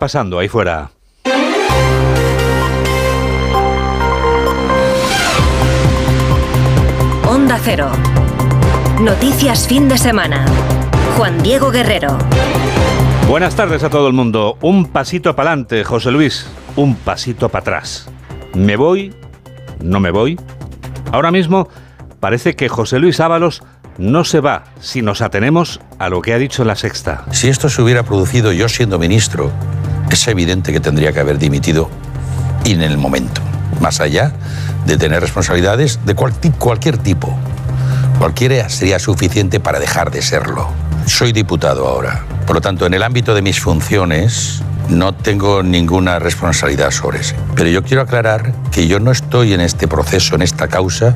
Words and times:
pasando 0.00 0.38
ahí 0.38 0.48
fuera? 0.48 0.90
Onda 7.28 7.60
Cero. 7.62 7.90
Noticias 9.00 9.68
fin 9.68 9.88
de 9.88 9.98
semana. 9.98 10.46
Juan 11.16 11.42
Diego 11.42 11.70
Guerrero. 11.70 12.16
Buenas 13.28 13.54
tardes 13.54 13.84
a 13.84 13.90
todo 13.90 14.08
el 14.08 14.14
mundo. 14.14 14.56
Un 14.62 14.86
pasito 14.86 15.36
para 15.36 15.50
adelante, 15.50 15.84
José 15.84 16.10
Luis. 16.10 16.46
Un 16.76 16.96
pasito 16.96 17.50
para 17.50 17.60
atrás. 17.60 18.08
¿Me 18.54 18.76
voy? 18.76 19.14
¿No 19.82 20.00
me 20.00 20.10
voy? 20.10 20.40
Ahora 21.12 21.30
mismo 21.30 21.68
parece 22.20 22.56
que 22.56 22.68
José 22.68 22.98
Luis 22.98 23.20
Ábalos 23.20 23.62
no 23.98 24.24
se 24.24 24.40
va 24.40 24.64
si 24.80 25.02
nos 25.02 25.20
atenemos 25.20 25.80
a 25.98 26.08
lo 26.08 26.22
que 26.22 26.32
ha 26.32 26.38
dicho 26.38 26.64
la 26.64 26.74
sexta. 26.74 27.26
Si 27.32 27.48
esto 27.48 27.68
se 27.68 27.82
hubiera 27.82 28.02
producido 28.02 28.50
yo 28.52 28.68
siendo 28.68 28.98
ministro, 28.98 29.50
es 30.14 30.28
evidente 30.28 30.72
que 30.72 30.80
tendría 30.80 31.12
que 31.12 31.20
haber 31.20 31.38
dimitido 31.38 31.90
en 32.64 32.82
el 32.82 32.98
momento, 32.98 33.40
más 33.80 34.00
allá 34.00 34.32
de 34.86 34.96
tener 34.96 35.20
responsabilidades 35.20 36.00
de 36.04 36.14
cualquier 36.14 36.98
tipo. 36.98 37.36
Cualquiera 38.18 38.68
sería 38.68 38.98
suficiente 38.98 39.60
para 39.60 39.78
dejar 39.78 40.10
de 40.10 40.22
serlo. 40.22 40.68
Soy 41.06 41.32
diputado 41.32 41.88
ahora. 41.88 42.24
Por 42.46 42.56
lo 42.56 42.60
tanto, 42.60 42.86
en 42.86 42.94
el 42.94 43.02
ámbito 43.02 43.34
de 43.34 43.42
mis 43.42 43.60
funciones 43.60 44.62
no 44.88 45.14
tengo 45.14 45.62
ninguna 45.62 46.18
responsabilidad 46.18 46.90
sobre 46.90 47.20
eso. 47.20 47.34
Pero 47.54 47.70
yo 47.70 47.82
quiero 47.82 48.02
aclarar 48.02 48.52
que 48.72 48.86
yo 48.86 49.00
no 49.00 49.10
estoy 49.10 49.54
en 49.54 49.60
este 49.60 49.88
proceso, 49.88 50.34
en 50.34 50.42
esta 50.42 50.68
causa, 50.68 51.14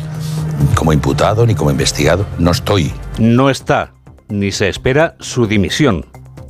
como 0.75 0.93
imputado 0.93 1.47
ni 1.47 1.55
como 1.55 1.71
investigado. 1.71 2.27
No 2.39 2.53
estoy. 2.53 2.95
No 3.19 3.51
está, 3.51 3.93
ni 4.29 4.53
se 4.53 4.69
espera 4.69 5.17
su 5.21 5.47
dimisión. 5.47 6.07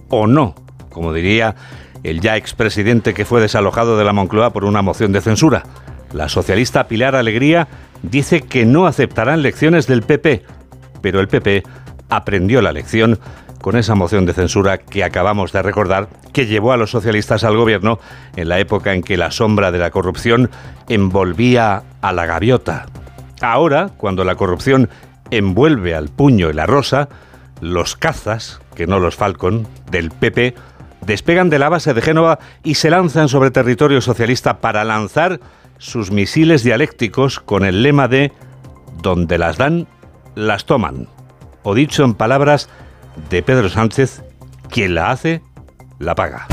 O 0.08 0.26
no, 0.26 0.54
como 0.90 1.12
diría 1.12 1.56
el 2.04 2.20
ya 2.20 2.36
expresidente 2.36 3.14
que 3.14 3.24
fue 3.24 3.40
desalojado 3.40 3.98
de 3.98 4.04
la 4.04 4.12
Moncloa 4.12 4.52
por 4.52 4.64
una 4.64 4.82
moción 4.82 5.12
de 5.12 5.20
censura. 5.20 5.64
La 6.12 6.28
socialista 6.28 6.86
Pilar 6.86 7.16
Alegría 7.16 7.66
dice 8.02 8.42
que 8.42 8.64
no 8.64 8.86
aceptarán 8.86 9.42
lecciones 9.42 9.88
del 9.88 10.02
PP, 10.02 10.44
pero 11.00 11.18
el 11.18 11.28
PP 11.28 11.64
aprendió 12.08 12.62
la 12.62 12.72
lección 12.72 13.18
con 13.60 13.76
esa 13.76 13.94
moción 13.94 14.26
de 14.26 14.34
censura 14.34 14.76
que 14.76 15.02
acabamos 15.02 15.50
de 15.52 15.62
recordar 15.62 16.08
que 16.34 16.46
llevó 16.46 16.72
a 16.72 16.76
los 16.76 16.90
socialistas 16.90 17.44
al 17.44 17.56
gobierno 17.56 17.98
en 18.36 18.50
la 18.50 18.58
época 18.58 18.92
en 18.92 19.02
que 19.02 19.16
la 19.16 19.30
sombra 19.30 19.72
de 19.72 19.78
la 19.78 19.90
corrupción 19.90 20.50
envolvía 20.88 21.82
a 22.02 22.12
la 22.12 22.26
gaviota. 22.26 22.86
Ahora, 23.40 23.90
cuando 23.96 24.22
la 24.24 24.34
corrupción 24.34 24.90
envuelve 25.30 25.94
al 25.94 26.10
puño 26.10 26.50
y 26.50 26.52
la 26.52 26.66
rosa, 26.66 27.08
los 27.62 27.96
cazas, 27.96 28.60
que 28.74 28.86
no 28.86 29.00
los 29.00 29.16
Falcon, 29.16 29.66
del 29.90 30.10
PP, 30.10 30.54
despegan 31.06 31.50
de 31.50 31.58
la 31.58 31.68
base 31.68 31.94
de 31.94 32.02
Génova 32.02 32.38
y 32.62 32.74
se 32.74 32.90
lanzan 32.90 33.28
sobre 33.28 33.50
territorio 33.50 34.00
socialista 34.00 34.58
para 34.58 34.84
lanzar 34.84 35.40
sus 35.78 36.10
misiles 36.10 36.62
dialécticos 36.62 37.40
con 37.40 37.64
el 37.64 37.82
lema 37.82 38.08
de 38.08 38.32
donde 39.02 39.38
las 39.38 39.58
dan, 39.58 39.86
las 40.34 40.64
toman. 40.64 41.08
O 41.62 41.74
dicho 41.74 42.04
en 42.04 42.14
palabras 42.14 42.68
de 43.30 43.42
Pedro 43.42 43.68
Sánchez, 43.68 44.22
quien 44.70 44.94
la 44.94 45.10
hace, 45.10 45.42
la 45.98 46.14
paga. 46.14 46.46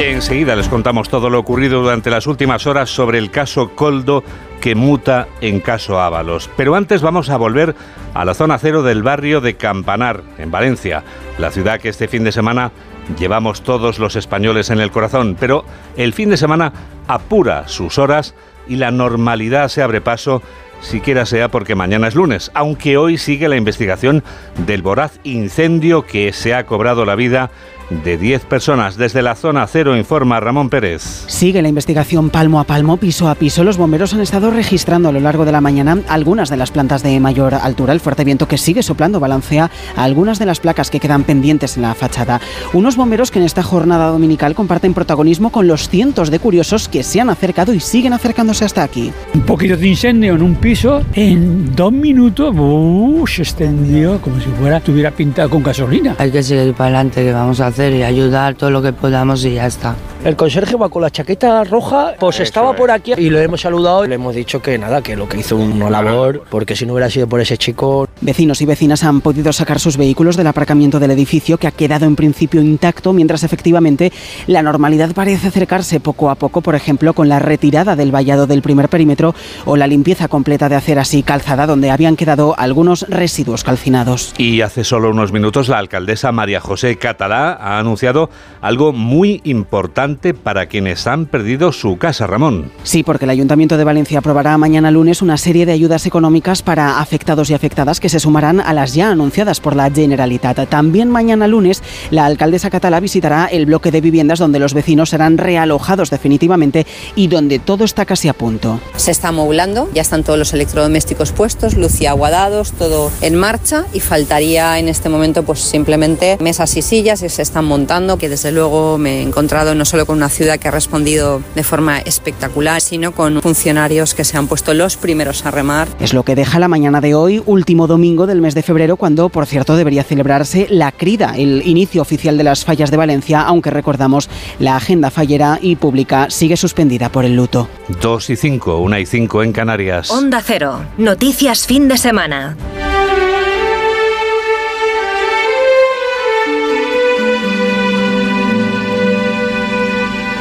Enseguida 0.00 0.54
les 0.54 0.68
contamos 0.68 1.08
todo 1.08 1.28
lo 1.28 1.40
ocurrido 1.40 1.82
durante 1.82 2.10
las 2.10 2.26
últimas 2.26 2.66
horas 2.66 2.88
sobre 2.88 3.18
el 3.18 3.30
caso 3.30 3.70
Coldo 3.74 4.22
que 4.60 4.74
muta 4.74 5.28
en 5.40 5.60
caso 5.60 6.00
Ábalos. 6.00 6.50
Pero 6.56 6.74
antes 6.74 7.02
vamos 7.02 7.30
a 7.30 7.36
volver 7.36 7.74
a 8.14 8.24
la 8.24 8.34
zona 8.34 8.58
cero 8.58 8.82
del 8.82 9.02
barrio 9.02 9.40
de 9.40 9.54
Campanar, 9.54 10.22
en 10.38 10.50
Valencia, 10.50 11.04
la 11.38 11.50
ciudad 11.50 11.80
que 11.80 11.88
este 11.88 12.08
fin 12.08 12.24
de 12.24 12.32
semana 12.32 12.72
llevamos 13.18 13.62
todos 13.62 13.98
los 13.98 14.16
españoles 14.16 14.70
en 14.70 14.80
el 14.80 14.90
corazón. 14.90 15.36
Pero 15.38 15.64
el 15.96 16.12
fin 16.12 16.30
de 16.30 16.36
semana 16.36 16.72
apura 17.06 17.68
sus 17.68 17.98
horas 17.98 18.34
y 18.66 18.76
la 18.76 18.90
normalidad 18.90 19.68
se 19.68 19.82
abre 19.82 20.00
paso 20.00 20.42
siquiera 20.80 21.26
sea 21.26 21.48
porque 21.48 21.74
mañana 21.74 22.08
es 22.08 22.14
lunes, 22.14 22.50
aunque 22.54 22.96
hoy 22.96 23.18
sigue 23.18 23.48
la 23.48 23.56
investigación 23.56 24.22
del 24.66 24.82
voraz 24.82 25.18
incendio 25.24 26.02
que 26.02 26.32
se 26.32 26.54
ha 26.54 26.66
cobrado 26.66 27.04
la 27.04 27.16
vida 27.16 27.50
de 27.90 28.18
10 28.18 28.44
personas. 28.44 28.96
Desde 28.96 29.22
la 29.22 29.34
zona 29.34 29.66
cero 29.66 29.96
informa 29.96 30.40
Ramón 30.40 30.70
Pérez. 30.70 31.24
Sigue 31.26 31.62
la 31.62 31.68
investigación 31.68 32.30
palmo 32.30 32.60
a 32.60 32.64
palmo, 32.64 32.96
piso 32.96 33.28
a 33.28 33.34
piso. 33.34 33.64
Los 33.64 33.76
bomberos 33.76 34.14
han 34.14 34.20
estado 34.20 34.50
registrando 34.50 35.08
a 35.08 35.12
lo 35.12 35.20
largo 35.20 35.44
de 35.44 35.52
la 35.52 35.60
mañana 35.60 35.98
algunas 36.08 36.50
de 36.50 36.56
las 36.56 36.70
plantas 36.70 37.02
de 37.02 37.18
mayor 37.20 37.54
altura. 37.54 37.92
El 37.92 38.00
fuerte 38.00 38.24
viento 38.24 38.48
que 38.48 38.58
sigue 38.58 38.82
soplando 38.82 39.20
balancea 39.20 39.70
algunas 39.96 40.38
de 40.38 40.46
las 40.46 40.60
placas 40.60 40.90
que 40.90 41.00
quedan 41.00 41.24
pendientes 41.24 41.76
en 41.76 41.82
la 41.82 41.94
fachada. 41.94 42.40
Unos 42.72 42.96
bomberos 42.96 43.30
que 43.30 43.38
en 43.38 43.44
esta 43.44 43.62
jornada 43.62 44.08
dominical 44.08 44.54
comparten 44.54 44.94
protagonismo 44.94 45.50
con 45.50 45.66
los 45.66 45.88
cientos 45.88 46.30
de 46.30 46.38
curiosos 46.38 46.88
que 46.88 47.02
se 47.02 47.20
han 47.20 47.30
acercado 47.30 47.72
y 47.72 47.80
siguen 47.80 48.12
acercándose 48.12 48.64
hasta 48.64 48.82
aquí. 48.82 49.12
Un 49.34 49.42
poquito 49.42 49.76
de 49.76 49.88
incendio 49.88 50.34
en 50.34 50.42
un 50.42 50.56
piso, 50.56 51.02
en 51.14 51.74
dos 51.74 51.92
minutos 51.92 52.54
uh, 52.56 53.26
se 53.26 53.42
extendió 53.42 54.20
como 54.20 54.40
si 54.40 54.48
fuera 54.50 54.78
estuviera 54.78 55.10
pintado 55.10 55.50
con 55.50 55.62
gasolina. 55.62 56.16
Hay 56.18 56.30
que 56.30 56.42
seguir 56.42 56.74
para 56.74 56.86
adelante, 56.86 57.24
que 57.24 57.32
vamos 57.32 57.60
a 57.60 57.68
hacer 57.68 57.77
y 57.86 58.02
ayudar 58.02 58.54
todo 58.54 58.70
lo 58.70 58.82
que 58.82 58.92
podamos 58.92 59.44
y 59.44 59.54
ya 59.54 59.66
está. 59.66 59.94
El 60.24 60.34
conserje 60.34 60.76
va 60.76 60.88
con 60.88 61.02
la 61.02 61.10
chaqueta 61.10 61.62
roja, 61.64 62.14
pues 62.18 62.40
estaba 62.40 62.74
por 62.74 62.90
aquí 62.90 63.14
y 63.16 63.30
lo 63.30 63.38
hemos 63.38 63.60
saludado. 63.60 64.04
Le 64.04 64.16
hemos 64.16 64.34
dicho 64.34 64.60
que 64.60 64.76
nada, 64.76 65.00
que 65.00 65.14
lo 65.14 65.28
que 65.28 65.38
hizo 65.38 65.56
una 65.56 65.88
labor, 65.88 66.42
porque 66.50 66.74
si 66.74 66.86
no 66.86 66.94
hubiera 66.94 67.08
sido 67.08 67.28
por 67.28 67.40
ese 67.40 67.56
chico. 67.56 68.07
Vecinos 68.20 68.60
y 68.60 68.66
vecinas 68.66 69.04
han 69.04 69.20
podido 69.20 69.52
sacar 69.52 69.78
sus 69.78 69.96
vehículos 69.96 70.36
del 70.36 70.48
aparcamiento 70.48 70.98
del 70.98 71.12
edificio, 71.12 71.58
que 71.58 71.68
ha 71.68 71.70
quedado 71.70 72.04
en 72.06 72.16
principio 72.16 72.60
intacto, 72.60 73.12
mientras 73.12 73.44
efectivamente 73.44 74.12
la 74.46 74.62
normalidad 74.62 75.12
parece 75.12 75.48
acercarse 75.48 76.00
poco 76.00 76.28
a 76.28 76.34
poco, 76.34 76.60
por 76.60 76.74
ejemplo, 76.74 77.12
con 77.12 77.28
la 77.28 77.38
retirada 77.38 77.94
del 77.94 78.10
vallado 78.10 78.46
del 78.46 78.62
primer 78.62 78.88
perímetro 78.88 79.34
o 79.66 79.76
la 79.76 79.86
limpieza 79.86 80.26
completa 80.26 80.68
de 80.68 80.74
aceras 80.74 81.14
y 81.14 81.22
calzada, 81.22 81.66
donde 81.66 81.90
habían 81.90 82.16
quedado 82.16 82.54
algunos 82.58 83.06
residuos 83.08 83.62
calcinados. 83.62 84.34
Y 84.36 84.62
hace 84.62 84.82
solo 84.82 85.10
unos 85.10 85.32
minutos 85.32 85.68
la 85.68 85.78
alcaldesa 85.78 86.32
María 86.32 86.60
José 86.60 86.96
Catalá 86.96 87.52
ha 87.52 87.78
anunciado 87.78 88.30
algo 88.60 88.92
muy 88.92 89.40
importante 89.44 90.34
para 90.34 90.66
quienes 90.66 91.06
han 91.06 91.26
perdido 91.26 91.72
su 91.72 91.98
casa, 91.98 92.26
Ramón. 92.26 92.72
Sí, 92.82 93.02
porque 93.02 93.26
el 93.26 93.30
Ayuntamiento 93.30 93.76
de 93.76 93.84
Valencia 93.84 94.18
aprobará 94.18 94.58
mañana 94.58 94.90
lunes 94.90 95.22
una 95.22 95.36
serie 95.36 95.66
de 95.66 95.72
ayudas 95.72 96.06
económicas 96.06 96.62
para 96.62 97.00
afectados 97.00 97.50
y 97.50 97.54
afectadas 97.54 98.00
que 98.00 98.07
se 98.08 98.20
sumarán 98.20 98.60
a 98.60 98.72
las 98.72 98.94
ya 98.94 99.10
anunciadas 99.10 99.60
por 99.60 99.76
la 99.76 99.90
Generalitat. 99.90 100.68
También 100.68 101.10
mañana 101.10 101.46
lunes 101.46 101.82
la 102.10 102.26
alcaldesa 102.26 102.70
catalá 102.70 103.00
visitará 103.00 103.46
el 103.46 103.66
bloque 103.66 103.90
de 103.90 104.00
viviendas 104.00 104.38
donde 104.38 104.58
los 104.58 104.74
vecinos 104.74 105.10
serán 105.10 105.38
realojados 105.38 106.10
definitivamente 106.10 106.86
y 107.14 107.28
donde 107.28 107.58
todo 107.58 107.84
está 107.84 108.04
casi 108.04 108.28
a 108.28 108.32
punto. 108.32 108.80
Se 108.96 109.10
está 109.10 109.32
movilando, 109.32 109.88
ya 109.94 110.02
están 110.02 110.24
todos 110.24 110.38
los 110.38 110.52
electrodomésticos 110.52 111.32
puestos, 111.32 111.74
luz 111.76 112.00
y 112.00 112.06
agua 112.06 112.30
dados, 112.30 112.72
todo 112.72 113.10
en 113.20 113.34
marcha 113.34 113.84
y 113.92 114.00
faltaría 114.00 114.78
en 114.78 114.88
este 114.88 115.08
momento 115.08 115.42
pues 115.42 115.60
simplemente 115.60 116.38
mesas 116.40 116.76
y 116.76 116.82
sillas 116.82 117.20
que 117.20 117.28
se 117.28 117.42
están 117.42 117.64
montando, 117.64 118.18
que 118.18 118.28
desde 118.28 118.52
luego 118.52 118.98
me 118.98 119.18
he 119.18 119.22
encontrado 119.22 119.74
no 119.74 119.84
solo 119.84 120.06
con 120.06 120.16
una 120.16 120.28
ciudad 120.28 120.58
que 120.58 120.68
ha 120.68 120.72
respondido 120.72 121.42
de 121.54 121.62
forma 121.62 121.98
espectacular, 121.98 122.80
sino 122.80 123.12
con 123.12 123.42
funcionarios 123.42 124.14
que 124.14 124.24
se 124.24 124.36
han 124.36 124.46
puesto 124.46 124.74
los 124.74 124.96
primeros 124.96 125.44
a 125.46 125.50
remar. 125.50 125.88
Es 126.00 126.12
lo 126.12 126.22
que 126.24 126.34
deja 126.34 126.58
la 126.58 126.68
mañana 126.68 127.00
de 127.00 127.14
hoy, 127.14 127.42
último 127.44 127.86
domingo 127.86 127.97
del 127.98 128.40
mes 128.40 128.54
de 128.54 128.62
febrero, 128.62 128.96
cuando, 128.96 129.28
por 129.28 129.44
cierto, 129.46 129.76
debería 129.76 130.04
celebrarse 130.04 130.68
la 130.70 130.92
crida, 130.92 131.34
el 131.36 131.66
inicio 131.66 132.00
oficial 132.00 132.38
de 132.38 132.44
las 132.44 132.64
fallas 132.64 132.90
de 132.90 132.96
Valencia, 132.96 133.42
aunque 133.42 133.70
recordamos, 133.70 134.30
la 134.60 134.76
agenda 134.76 135.10
fallera 135.10 135.58
y 135.60 135.76
pública 135.76 136.30
sigue 136.30 136.56
suspendida 136.56 137.10
por 137.10 137.24
el 137.24 137.34
luto. 137.34 137.68
Dos 138.00 138.30
y 138.30 138.36
cinco, 138.36 138.78
una 138.78 139.00
y 139.00 139.06
cinco 139.06 139.42
en 139.42 139.52
Canarias. 139.52 140.10
Onda 140.10 140.40
Cero, 140.44 140.80
noticias 140.96 141.66
fin 141.66 141.88
de 141.88 141.98
semana. 141.98 142.56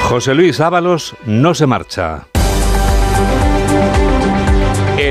José 0.04 0.36
Luis 0.36 0.60
Ábalos 0.62 1.16
no 1.26 1.54
se 1.54 1.66
marcha. 1.68 2.28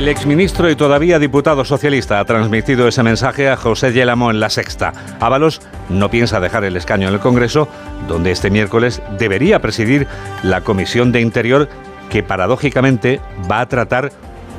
El 0.07 0.13
exministro 0.13 0.71
y 0.71 0.77
todavía 0.77 1.19
diputado 1.19 1.65
socialista 1.65 2.21
ha 2.21 2.25
transmitido 2.25 2.87
ese 2.87 3.03
mensaje 3.03 3.49
a 3.49 3.57
José 3.57 3.93
Yelamo 3.93 4.31
en 4.31 4.39
la 4.39 4.51
sexta. 4.51 4.93
Ábalos 5.19 5.61
no 5.89 6.13
piensa 6.13 6.39
dejar 6.39 6.63
el 6.63 6.77
escaño 6.77 7.09
en 7.09 7.15
el 7.15 7.19
Congreso, 7.19 7.67
donde 8.07 8.31
este 8.31 8.49
miércoles 8.49 9.03
debería 9.19 9.61
presidir 9.61 10.07
la 10.45 10.61
Comisión 10.61 11.11
de 11.11 11.23
Interior 11.23 11.69
que 12.09 12.23
paradójicamente 12.23 13.21
va 13.51 13.59
a 13.59 13.67
tratar 13.67 14.13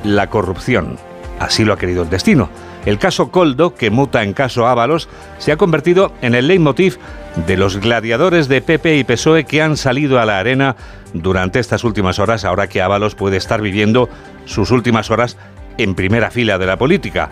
la 0.04 0.28
corrupción. 0.28 0.98
Así 1.40 1.64
lo 1.64 1.74
ha 1.74 1.78
querido 1.78 2.04
el 2.04 2.10
destino. 2.10 2.50
El 2.86 3.00
caso 3.00 3.32
Coldo, 3.32 3.76
que 3.76 3.90
muta 3.90 4.24
en 4.24 4.34
caso 4.34 4.66
Ábalos, 4.66 5.10
se 5.40 5.52
ha 5.52 5.58
convertido 5.58 6.14
en 6.22 6.36
el 6.36 6.48
leitmotiv 6.48 6.98
de 7.46 7.58
los 7.58 7.78
gladiadores 7.78 8.48
de 8.48 8.62
PP 8.62 8.98
y 8.98 9.04
PSOE 9.04 9.44
que 9.44 9.62
han 9.62 9.78
salido 9.78 10.20
a 10.20 10.26
la 10.26 10.40
arena 10.40 10.76
durante 11.14 11.60
estas 11.60 11.84
últimas 11.84 12.18
horas, 12.20 12.46
ahora 12.46 12.68
que 12.68 12.82
Ábalos 12.82 13.16
puede 13.16 13.38
estar 13.38 13.62
viviendo 13.62 14.10
sus 14.46 14.72
últimas 14.72 15.12
horas 15.12 15.38
en 15.78 15.96
primera 15.96 16.32
fila 16.32 16.58
de 16.58 16.66
la 16.66 16.78
política. 16.78 17.32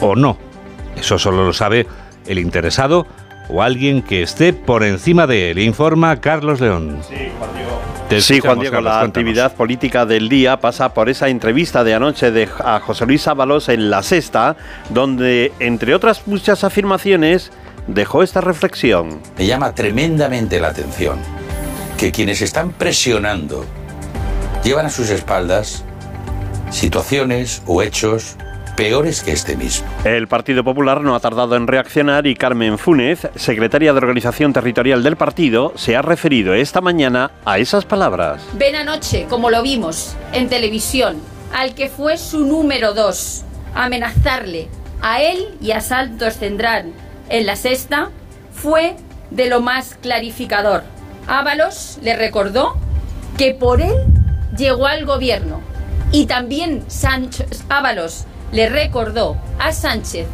¿O 0.00 0.16
no? 0.16 0.36
Eso 0.96 1.18
solo 1.18 1.44
lo 1.44 1.52
sabe 1.52 1.86
el 2.26 2.38
interesado 2.38 3.06
o 3.52 3.62
alguien 3.62 4.02
que 4.02 4.22
esté 4.22 4.52
por 4.52 4.84
encima 4.84 5.26
de 5.26 5.50
él, 5.50 5.58
informa 5.58 6.20
Carlos 6.20 6.60
León. 6.60 6.98
Sí, 7.08 7.14
Juan 7.38 7.50
Diego. 7.54 8.20
sí, 8.20 8.40
Juan 8.40 8.60
Diego, 8.60 8.80
la 8.80 9.00
actividad 9.00 9.54
política 9.54 10.06
del 10.06 10.28
día 10.28 10.60
pasa 10.60 10.94
por 10.94 11.08
esa 11.08 11.28
entrevista 11.28 11.84
de 11.84 11.94
anoche 11.94 12.30
de, 12.30 12.48
a 12.64 12.80
José 12.80 13.06
Luis 13.06 13.26
Ábalos 13.28 13.68
en 13.68 13.90
La 13.90 14.02
Sexta, 14.02 14.56
donde, 14.88 15.52
entre 15.58 15.94
otras 15.94 16.26
muchas 16.26 16.64
afirmaciones, 16.64 17.50
dejó 17.86 18.22
esta 18.22 18.40
reflexión. 18.40 19.20
Me 19.36 19.46
llama 19.46 19.74
tremendamente 19.74 20.60
la 20.60 20.68
atención 20.68 21.18
que 21.98 22.12
quienes 22.12 22.40
están 22.40 22.70
presionando 22.72 23.64
llevan 24.64 24.86
a 24.86 24.90
sus 24.90 25.10
espaldas 25.10 25.84
situaciones 26.70 27.62
o 27.66 27.82
hechos 27.82 28.36
peores 28.80 29.22
que 29.22 29.32
este 29.32 29.58
mismo. 29.58 29.86
El 30.04 30.26
Partido 30.26 30.64
Popular 30.64 31.02
no 31.02 31.14
ha 31.14 31.20
tardado 31.20 31.54
en 31.54 31.66
reaccionar 31.66 32.26
y 32.26 32.34
Carmen 32.34 32.78
Funes, 32.78 33.28
secretaria 33.34 33.92
de 33.92 33.98
Organización 33.98 34.54
Territorial 34.54 35.02
del 35.02 35.16
partido, 35.16 35.74
se 35.76 35.96
ha 35.96 36.00
referido 36.00 36.54
esta 36.54 36.80
mañana 36.80 37.30
a 37.44 37.58
esas 37.58 37.84
palabras. 37.84 38.42
Ven 38.54 38.76
anoche, 38.76 39.26
como 39.28 39.50
lo 39.50 39.62
vimos 39.62 40.16
en 40.32 40.48
televisión, 40.48 41.18
al 41.52 41.74
que 41.74 41.90
fue 41.90 42.16
su 42.16 42.46
número 42.46 42.94
dos, 42.94 43.44
amenazarle 43.74 44.68
a 45.02 45.20
él 45.20 45.48
y 45.60 45.72
a 45.72 45.82
Santos 45.82 46.38
Cendrán 46.38 46.94
en 47.28 47.44
la 47.44 47.56
sexta, 47.56 48.08
fue 48.50 48.96
de 49.30 49.50
lo 49.50 49.60
más 49.60 49.98
clarificador. 50.00 50.84
Ábalos 51.26 51.98
le 52.00 52.16
recordó 52.16 52.78
que 53.36 53.52
por 53.52 53.82
él 53.82 54.06
llegó 54.56 54.86
al 54.86 55.04
gobierno 55.04 55.60
y 56.12 56.24
también 56.24 56.82
Sánchez 56.88 57.64
Ábalos 57.68 58.24
le 58.52 58.68
recordó 58.68 59.36
a 59.58 59.72
Sánchez 59.72 60.26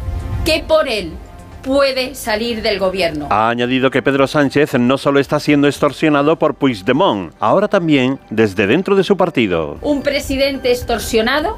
que 0.45 0.63
por 0.67 0.87
él 0.87 1.13
puede 1.61 2.15
salir 2.15 2.61
del 2.61 2.79
gobierno. 2.79 3.27
Ha 3.29 3.49
añadido 3.49 3.91
que 3.91 4.01
Pedro 4.01 4.25
Sánchez 4.25 4.75
no 4.75 4.97
solo 4.97 5.19
está 5.19 5.39
siendo 5.39 5.67
extorsionado 5.67 6.39
por 6.39 6.55
Puigdemont, 6.55 7.33
ahora 7.39 7.67
también 7.67 8.19
desde 8.29 8.67
dentro 8.67 8.95
de 8.95 9.03
su 9.03 9.17
partido. 9.17 9.77
Un 9.81 10.01
presidente 10.01 10.71
extorsionado, 10.71 11.57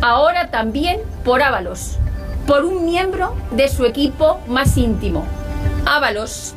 ahora 0.00 0.50
también 0.50 1.00
por 1.24 1.42
Ábalos, 1.42 1.98
por 2.46 2.64
un 2.64 2.86
miembro 2.86 3.36
de 3.50 3.68
su 3.68 3.84
equipo 3.84 4.40
más 4.48 4.78
íntimo. 4.78 5.26
Ábalos, 5.84 6.54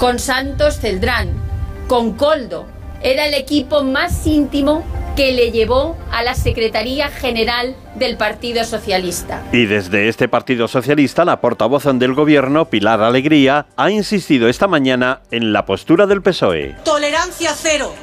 con 0.00 0.18
Santos 0.18 0.80
Celdrán, 0.80 1.28
con 1.86 2.14
Coldo, 2.14 2.66
era 3.02 3.26
el 3.26 3.34
equipo 3.34 3.82
más 3.82 4.26
íntimo 4.26 4.84
que 5.16 5.32
le 5.32 5.50
llevó 5.50 5.96
a 6.12 6.22
la 6.22 6.34
Secretaría 6.34 7.08
General 7.08 7.74
del 7.94 8.16
Partido 8.16 8.64
Socialista. 8.64 9.42
Y 9.52 9.64
desde 9.64 10.08
este 10.08 10.28
Partido 10.28 10.68
Socialista, 10.68 11.24
la 11.24 11.40
portavoz 11.40 11.84
del 11.84 12.14
gobierno, 12.14 12.66
Pilar 12.66 13.02
Alegría, 13.02 13.66
ha 13.76 13.90
insistido 13.90 14.48
esta 14.48 14.66
mañana 14.68 15.22
en 15.30 15.52
la 15.52 15.64
postura 15.64 16.06
del 16.06 16.22
PSOE. 16.22 16.76
Tolerancia 16.84 17.52
cero 17.54 17.94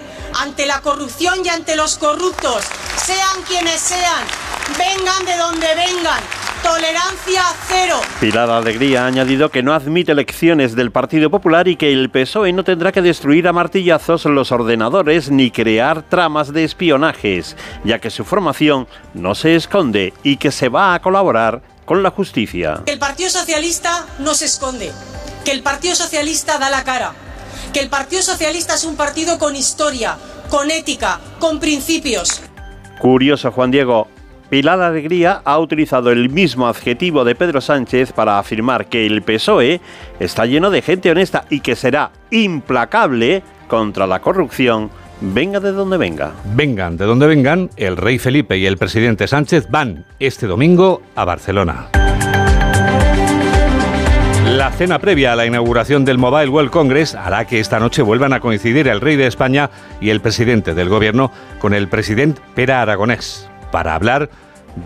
ante 0.41 0.65
la 0.65 0.81
corrupción 0.81 1.45
y 1.45 1.49
ante 1.49 1.75
los 1.75 1.97
corruptos, 1.97 2.63
sean 2.97 3.43
quienes 3.47 3.79
sean, 3.79 4.23
vengan 4.77 5.25
de 5.25 5.37
donde 5.37 5.67
vengan 5.75 6.42
Tolerancia 6.63 7.43
cero. 7.67 7.97
Pilar 8.21 8.49
Alegría 8.49 9.03
ha 9.03 9.07
añadido 9.07 9.49
que 9.49 9.61
no 9.61 9.73
admite 9.73 10.13
elecciones 10.13 10.75
del 10.75 10.91
Partido 10.91 11.29
Popular 11.29 11.67
y 11.67 11.75
que 11.75 11.91
el 11.91 12.09
PSOE 12.09 12.53
no 12.53 12.63
tendrá 12.63 12.93
que 12.93 13.01
destruir 13.01 13.47
a 13.49 13.53
martillazos 13.53 14.23
los 14.25 14.51
ordenadores 14.53 15.29
ni 15.29 15.51
crear 15.51 16.03
tramas 16.03 16.53
de 16.53 16.63
espionajes, 16.63 17.57
ya 17.83 17.99
que 17.99 18.09
su 18.09 18.23
formación 18.23 18.87
no 19.13 19.35
se 19.35 19.55
esconde 19.55 20.13
y 20.23 20.37
que 20.37 20.51
se 20.51 20.69
va 20.69 20.93
a 20.93 21.01
colaborar 21.01 21.61
con 21.83 22.01
la 22.01 22.11
justicia. 22.11 22.81
El 22.85 22.97
Partido 22.97 23.29
Socialista 23.29 24.07
no 24.19 24.33
se 24.33 24.45
esconde, 24.45 24.91
que 25.43 25.51
el 25.51 25.61
Partido 25.63 25.95
Socialista 25.95 26.57
da 26.59 26.69
la 26.69 26.85
cara, 26.85 27.13
que 27.73 27.81
el 27.81 27.89
Partido 27.89 28.21
Socialista 28.21 28.75
es 28.75 28.85
un 28.85 28.95
partido 28.95 29.37
con 29.37 29.55
historia, 29.55 30.17
con 30.49 30.71
ética, 30.71 31.19
con 31.39 31.59
principios. 31.59 32.41
Curioso, 32.99 33.51
Juan 33.51 33.69
Diego, 33.69 34.07
Pilar 34.53 34.83
Alegría 34.83 35.41
ha 35.45 35.57
utilizado 35.57 36.11
el 36.11 36.29
mismo 36.29 36.67
adjetivo 36.67 37.25
de 37.25 37.33
Pedro 37.33 37.59
Sánchez 37.59 38.13
para 38.13 38.37
afirmar 38.37 38.85
que 38.85 39.07
el 39.07 39.23
PSOE 39.23 39.81
está 40.19 40.45
lleno 40.45 40.69
de 40.69 40.83
gente 40.83 41.09
honesta 41.09 41.45
y 41.49 41.61
que 41.61 41.75
será 41.75 42.11
implacable 42.29 43.41
contra 43.67 44.05
la 44.05 44.21
corrupción 44.21 44.91
venga 45.21 45.59
de 45.59 45.71
donde 45.71 45.97
venga. 45.97 46.33
Vengan 46.53 46.97
de 46.97 47.05
donde 47.05 47.25
vengan, 47.25 47.71
el 47.77 47.97
rey 47.97 48.19
Felipe 48.19 48.55
y 48.55 48.67
el 48.67 48.77
presidente 48.77 49.27
Sánchez 49.27 49.71
van 49.71 50.05
este 50.19 50.45
domingo 50.45 51.01
a 51.15 51.25
Barcelona. 51.25 51.87
La 54.45 54.71
cena 54.71 54.99
previa 54.99 55.33
a 55.33 55.35
la 55.35 55.47
inauguración 55.47 56.05
del 56.05 56.19
Mobile 56.19 56.49
World 56.49 56.69
Congress 56.69 57.15
hará 57.15 57.47
que 57.47 57.59
esta 57.59 57.79
noche 57.79 58.03
vuelvan 58.03 58.33
a 58.33 58.39
coincidir 58.39 58.87
el 58.87 59.01
rey 59.01 59.15
de 59.15 59.25
España 59.25 59.71
y 59.99 60.11
el 60.11 60.21
presidente 60.21 60.75
del 60.75 60.89
gobierno 60.89 61.31
con 61.57 61.73
el 61.73 61.87
presidente 61.87 62.39
Pera 62.53 62.83
Aragonés 62.83 63.49
para 63.73 63.95
hablar 63.95 64.29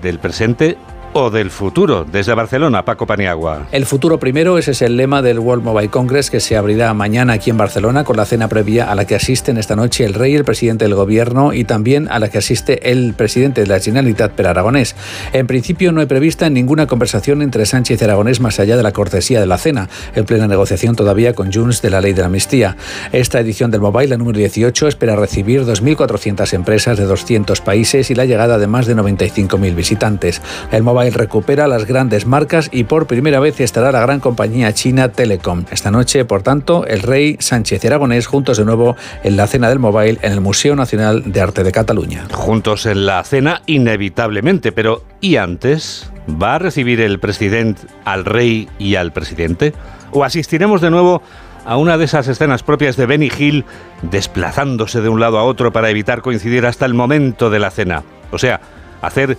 del 0.01 0.17
presente 0.17 0.77
o 1.19 1.31
del 1.31 1.49
futuro. 1.49 2.05
Desde 2.09 2.33
Barcelona, 2.35 2.85
Paco 2.85 3.07
Paniagua. 3.07 3.67
El 3.71 3.85
futuro 3.85 4.19
primero, 4.19 4.57
ese 4.57 4.71
es 4.71 4.83
el 4.83 4.97
lema 4.97 5.23
del 5.23 5.39
World 5.39 5.63
Mobile 5.63 5.89
Congress 5.89 6.29
que 6.29 6.39
se 6.39 6.55
abrirá 6.55 6.93
mañana 6.93 7.33
aquí 7.33 7.49
en 7.49 7.57
Barcelona 7.57 8.03
con 8.03 8.17
la 8.17 8.25
cena 8.25 8.47
previa 8.47 8.91
a 8.91 8.93
la 8.93 9.05
que 9.05 9.15
asisten 9.15 9.57
esta 9.57 9.75
noche 9.75 10.05
el 10.05 10.13
rey, 10.13 10.35
el 10.35 10.45
presidente 10.45 10.85
del 10.85 10.93
gobierno 10.93 11.53
y 11.53 11.63
también 11.63 12.07
a 12.09 12.19
la 12.19 12.29
que 12.29 12.37
asiste 12.37 12.91
el 12.91 13.15
presidente 13.15 13.61
de 13.61 13.67
la 13.67 13.79
Generalitat 13.79 14.33
per 14.33 14.45
Aragonés. 14.45 14.95
En 15.33 15.47
principio 15.47 15.91
no 15.91 16.01
hay 16.01 16.05
prevista 16.05 16.49
ninguna 16.49 16.85
conversación 16.85 17.41
entre 17.41 17.65
Sánchez 17.65 17.99
y 17.99 18.03
Aragonés 18.03 18.39
más 18.39 18.59
allá 18.59 18.77
de 18.77 18.83
la 18.83 18.91
cortesía 18.91 19.39
de 19.39 19.47
la 19.47 19.57
cena, 19.57 19.89
en 20.15 20.25
plena 20.25 20.47
negociación 20.47 20.95
todavía 20.95 21.33
con 21.33 21.51
Junts 21.51 21.81
de 21.81 21.89
la 21.89 21.99
ley 21.99 22.13
de 22.13 22.21
la 22.21 22.27
amnistía. 22.27 22.77
Esta 23.11 23.39
edición 23.39 23.71
del 23.71 23.81
Mobile, 23.81 24.09
la 24.09 24.17
número 24.17 24.37
18, 24.37 24.87
espera 24.87 25.15
recibir 25.15 25.63
2.400 25.63 26.53
empresas 26.53 26.97
de 26.97 27.05
200 27.05 27.59
países 27.61 28.11
y 28.11 28.15
la 28.15 28.25
llegada 28.25 28.59
de 28.59 28.67
más 28.67 28.85
de 28.85 28.95
95.000 28.95 29.73
visitantes. 29.73 30.41
El 30.71 30.83
Mobile 30.83 31.06
recupera 31.13 31.67
las 31.67 31.85
grandes 31.85 32.25
marcas 32.25 32.69
y 32.71 32.83
por 32.83 33.07
primera 33.07 33.39
vez 33.39 33.59
estará 33.59 33.91
la 33.91 34.01
gran 34.01 34.19
compañía 34.19 34.73
china 34.73 35.11
Telecom. 35.11 35.65
Esta 35.71 35.91
noche, 35.91 36.25
por 36.25 36.43
tanto, 36.43 36.85
el 36.85 37.01
rey 37.01 37.37
Sánchez 37.39 37.83
y 37.83 37.87
Aragonés 37.87 38.27
juntos 38.27 38.57
de 38.57 38.65
nuevo 38.65 38.95
en 39.23 39.37
la 39.37 39.47
cena 39.47 39.69
del 39.69 39.79
Mobile 39.79 40.19
en 40.21 40.31
el 40.31 40.41
Museo 40.41 40.75
Nacional 40.75 41.31
de 41.31 41.41
Arte 41.41 41.63
de 41.63 41.71
Cataluña. 41.71 42.25
Juntos 42.31 42.85
en 42.85 43.05
la 43.05 43.23
cena, 43.23 43.61
inevitablemente, 43.65 44.71
pero 44.71 45.03
¿y 45.21 45.37
antes? 45.37 46.11
¿Va 46.29 46.55
a 46.55 46.59
recibir 46.59 47.01
el 47.01 47.19
presidente 47.19 47.81
al 48.05 48.25
rey 48.25 48.67
y 48.79 48.95
al 48.95 49.11
presidente? 49.13 49.73
¿O 50.11 50.23
asistiremos 50.23 50.81
de 50.81 50.91
nuevo 50.91 51.21
a 51.65 51.77
una 51.77 51.97
de 51.97 52.05
esas 52.05 52.27
escenas 52.27 52.63
propias 52.63 52.95
de 52.95 53.05
Benny 53.05 53.31
Hill 53.37 53.65
desplazándose 54.01 55.01
de 55.01 55.09
un 55.09 55.19
lado 55.19 55.37
a 55.37 55.43
otro 55.43 55.71
para 55.71 55.89
evitar 55.89 56.21
coincidir 56.21 56.65
hasta 56.65 56.85
el 56.85 56.93
momento 56.93 57.49
de 57.49 57.59
la 57.59 57.71
cena? 57.71 58.03
O 58.31 58.37
sea, 58.37 58.61
hacer 59.01 59.37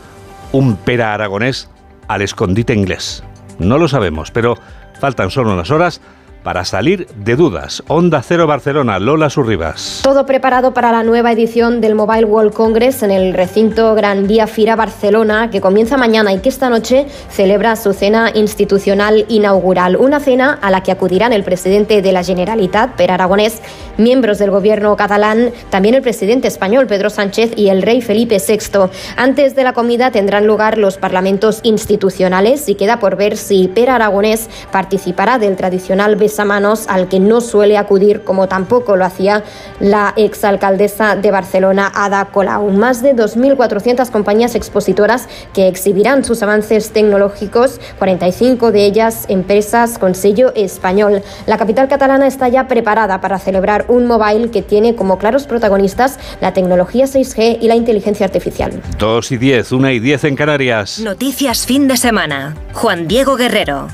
un 0.52 0.76
pera 0.76 1.14
aragonés 1.14 1.68
al 2.08 2.22
escondite 2.22 2.74
inglés. 2.74 3.22
No 3.58 3.78
lo 3.78 3.88
sabemos, 3.88 4.30
pero 4.30 4.56
faltan 5.00 5.30
solo 5.30 5.52
unas 5.52 5.70
horas 5.70 6.00
para 6.42 6.64
salir 6.64 7.06
de 7.08 7.36
dudas. 7.36 7.82
Onda 7.88 8.22
Cero 8.22 8.46
Barcelona, 8.46 8.98
Lola 8.98 9.30
Surribas. 9.30 10.00
Todo 10.02 10.26
preparado 10.26 10.72
para 10.72 10.92
la 10.92 11.02
nueva 11.02 11.32
edición 11.32 11.80
del 11.80 11.94
Mobile 11.94 12.24
World 12.24 12.52
Congress 12.52 13.02
en 13.02 13.10
el 13.10 13.34
recinto 13.34 13.94
Gran 13.94 14.26
Vía 14.26 14.46
Fira 14.46 14.76
Barcelona, 14.76 15.50
que 15.50 15.60
comienza 15.60 15.96
mañana 15.96 16.32
y 16.32 16.38
que 16.38 16.48
esta 16.48 16.70
noche 16.70 17.06
celebra 17.30 17.76
su 17.76 17.92
cena 17.92 18.30
institucional 18.34 19.26
inaugural. 19.28 19.96
Una 19.96 20.20
cena 20.20 20.58
a 20.62 20.70
la 20.70 20.82
que 20.82 20.92
acudirán 20.92 21.32
el 21.32 21.44
presidente 21.44 22.02
de 22.02 22.12
la 22.12 22.22
Generalitat, 22.22 22.96
Per 22.96 23.10
Aragonés, 23.10 23.60
miembros 23.96 24.38
del 24.38 24.50
gobierno 24.50 24.96
catalán, 24.96 25.50
también 25.70 25.94
el 25.94 26.02
presidente 26.02 26.48
español, 26.48 26.86
Pedro 26.86 27.10
Sánchez, 27.10 27.52
y 27.56 27.68
el 27.68 27.82
rey 27.82 28.00
Felipe 28.00 28.38
VI. 28.38 28.90
Antes 29.16 29.54
de 29.54 29.64
la 29.64 29.72
comida 29.72 30.10
tendrán 30.10 30.46
lugar 30.46 30.78
los 30.78 30.98
parlamentos 30.98 31.60
institucionales 31.62 32.68
y 32.68 32.74
queda 32.74 32.98
por 32.98 33.16
ver 33.16 33.36
si 33.36 33.68
Per 33.68 33.90
Aragonés 33.90 34.48
participará 34.70 35.38
del 35.38 35.56
tradicional 35.56 36.16
beso 36.28 36.44
manos 36.44 36.86
al 36.88 37.08
que 37.08 37.20
no 37.20 37.40
suele 37.40 37.78
acudir, 37.78 38.22
como 38.22 38.48
tampoco 38.48 38.96
lo 38.96 39.04
hacía 39.04 39.42
la 39.80 40.12
exalcaldesa 40.16 41.16
de 41.16 41.30
Barcelona, 41.30 41.90
Ada 41.94 42.26
Colau. 42.26 42.70
Más 42.70 43.02
de 43.02 43.16
2.400 43.16 44.10
compañías 44.10 44.54
expositoras 44.54 45.26
que 45.54 45.68
exhibirán 45.68 46.24
sus 46.24 46.42
avances 46.42 46.90
tecnológicos, 46.90 47.80
45 47.98 48.72
de 48.72 48.84
ellas 48.84 49.24
empresas 49.28 49.98
con 49.98 50.14
sello 50.14 50.52
español. 50.54 51.22
La 51.46 51.56
capital 51.56 51.88
catalana 51.88 52.26
está 52.26 52.48
ya 52.48 52.68
preparada 52.68 53.20
para 53.22 53.38
celebrar 53.38 53.86
un 53.88 54.06
mobile 54.06 54.50
que 54.50 54.60
tiene 54.60 54.94
como 54.94 55.16
claros 55.18 55.46
protagonistas 55.46 56.18
la 56.42 56.52
tecnología 56.52 57.06
6G 57.06 57.58
y 57.60 57.68
la 57.68 57.74
inteligencia 57.74 58.26
artificial. 58.26 58.82
2 58.98 59.32
y 59.32 59.36
10, 59.38 59.72
1 59.72 59.90
y 59.92 59.98
10 59.98 60.24
en 60.24 60.36
Canarias. 60.36 61.00
Noticias 61.00 61.64
fin 61.64 61.88
de 61.88 61.96
semana. 61.96 62.54
Juan 62.74 63.08
Diego 63.08 63.36
Guerrero. 63.36 63.88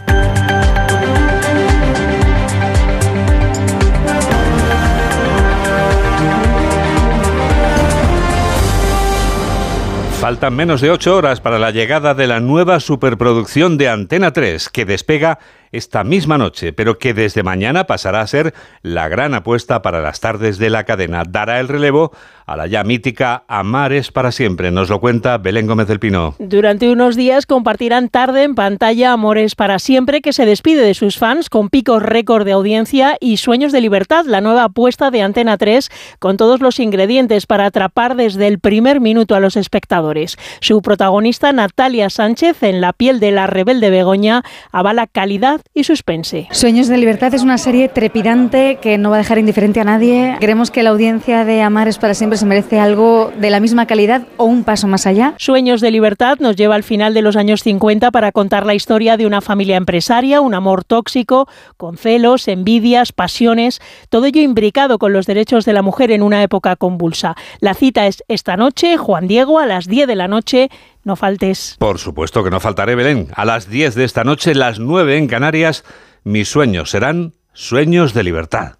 Faltan 10.24 10.56
menos 10.56 10.80
de 10.80 10.90
ocho 10.90 11.16
horas 11.16 11.42
para 11.42 11.58
la 11.58 11.70
llegada 11.70 12.14
de 12.14 12.26
la 12.26 12.40
nueva 12.40 12.80
superproducción 12.80 13.76
de 13.76 13.90
Antena 13.90 14.32
3, 14.32 14.70
que 14.70 14.86
despega 14.86 15.38
esta 15.76 16.04
misma 16.04 16.38
noche, 16.38 16.72
pero 16.72 16.98
que 16.98 17.14
desde 17.14 17.42
mañana 17.42 17.86
pasará 17.86 18.20
a 18.20 18.26
ser 18.26 18.54
la 18.82 19.08
gran 19.08 19.34
apuesta 19.34 19.82
para 19.82 20.00
las 20.00 20.20
tardes 20.20 20.58
de 20.58 20.70
la 20.70 20.84
cadena. 20.84 21.24
Dará 21.28 21.60
el 21.60 21.68
relevo 21.68 22.12
a 22.46 22.56
la 22.56 22.66
ya 22.66 22.84
mítica 22.84 23.44
Amares 23.48 24.12
para 24.12 24.32
siempre. 24.32 24.70
Nos 24.70 24.88
lo 24.88 25.00
cuenta 25.00 25.38
Belén 25.38 25.66
Gómez 25.66 25.88
del 25.88 25.98
Pino. 25.98 26.34
Durante 26.38 26.90
unos 26.90 27.16
días 27.16 27.46
compartirán 27.46 28.08
tarde 28.08 28.44
en 28.44 28.54
pantalla 28.54 29.12
Amores 29.12 29.54
para 29.54 29.78
siempre, 29.78 30.20
que 30.20 30.32
se 30.32 30.46
despide 30.46 30.82
de 30.82 30.94
sus 30.94 31.18
fans 31.18 31.50
con 31.50 31.70
picos 31.70 32.02
récord 32.02 32.44
de 32.44 32.52
audiencia 32.52 33.16
y 33.20 33.38
Sueños 33.38 33.72
de 33.72 33.80
Libertad, 33.80 34.26
la 34.26 34.40
nueva 34.40 34.64
apuesta 34.64 35.10
de 35.10 35.22
Antena 35.22 35.56
3, 35.58 35.90
con 36.18 36.36
todos 36.36 36.60
los 36.60 36.78
ingredientes 36.78 37.46
para 37.46 37.66
atrapar 37.66 38.16
desde 38.16 38.46
el 38.46 38.58
primer 38.58 39.00
minuto 39.00 39.34
a 39.34 39.40
los 39.40 39.56
espectadores. 39.56 40.36
Su 40.60 40.82
protagonista, 40.82 41.52
Natalia 41.52 42.10
Sánchez, 42.10 42.62
en 42.62 42.80
la 42.80 42.92
piel 42.92 43.20
de 43.20 43.32
la 43.32 43.46
rebelde 43.46 43.90
Begoña, 43.90 44.42
avala 44.70 45.06
calidad 45.06 45.62
y 45.72 45.84
suspense. 45.84 46.46
Sueños 46.52 46.88
de 46.88 46.98
Libertad 46.98 47.34
es 47.34 47.42
una 47.42 47.58
serie 47.58 47.88
trepidante 47.88 48.78
que 48.80 48.98
no 48.98 49.10
va 49.10 49.16
a 49.16 49.18
dejar 49.18 49.38
indiferente 49.38 49.80
a 49.80 49.84
nadie. 49.84 50.36
Queremos 50.38 50.70
que 50.70 50.82
la 50.82 50.90
audiencia 50.90 51.44
de 51.44 51.62
Amares 51.62 51.98
para 51.98 52.14
siempre 52.14 52.38
se 52.38 52.46
merece 52.46 52.78
algo 52.78 53.32
de 53.38 53.50
la 53.50 53.58
misma 53.58 53.86
calidad 53.86 54.26
o 54.36 54.44
un 54.44 54.62
paso 54.62 54.86
más 54.86 55.06
allá. 55.06 55.34
Sueños 55.38 55.80
de 55.80 55.90
Libertad 55.90 56.38
nos 56.38 56.54
lleva 56.54 56.76
al 56.76 56.84
final 56.84 57.12
de 57.12 57.22
los 57.22 57.36
años 57.36 57.62
50 57.62 58.10
para 58.12 58.30
contar 58.30 58.66
la 58.66 58.74
historia 58.74 59.16
de 59.16 59.26
una 59.26 59.40
familia 59.40 59.76
empresaria, 59.76 60.40
un 60.40 60.54
amor 60.54 60.84
tóxico, 60.84 61.48
con 61.76 61.96
celos, 61.96 62.46
envidias, 62.46 63.12
pasiones, 63.12 63.80
todo 64.10 64.26
ello 64.26 64.42
imbricado 64.42 64.98
con 64.98 65.12
los 65.12 65.26
derechos 65.26 65.64
de 65.64 65.72
la 65.72 65.82
mujer 65.82 66.12
en 66.12 66.22
una 66.22 66.42
época 66.42 66.76
convulsa. 66.76 67.34
La 67.60 67.74
cita 67.74 68.06
es 68.06 68.22
esta 68.28 68.56
noche, 68.56 68.96
Juan 68.96 69.26
Diego, 69.26 69.58
a 69.58 69.66
las 69.66 69.86
10 69.86 70.06
de 70.06 70.16
la 70.16 70.28
noche. 70.28 70.70
No 71.04 71.16
faltes. 71.16 71.76
Por 71.78 71.98
supuesto 71.98 72.42
que 72.42 72.50
no 72.50 72.60
faltaré, 72.60 72.94
Belén. 72.94 73.28
A 73.34 73.44
las 73.44 73.68
10 73.68 73.94
de 73.94 74.04
esta 74.04 74.24
noche, 74.24 74.54
las 74.54 74.78
9 74.78 75.18
en 75.18 75.28
Canarias, 75.28 75.84
mis 76.24 76.48
sueños 76.48 76.90
serán 76.90 77.34
sueños 77.52 78.14
de 78.14 78.22
libertad. 78.24 78.78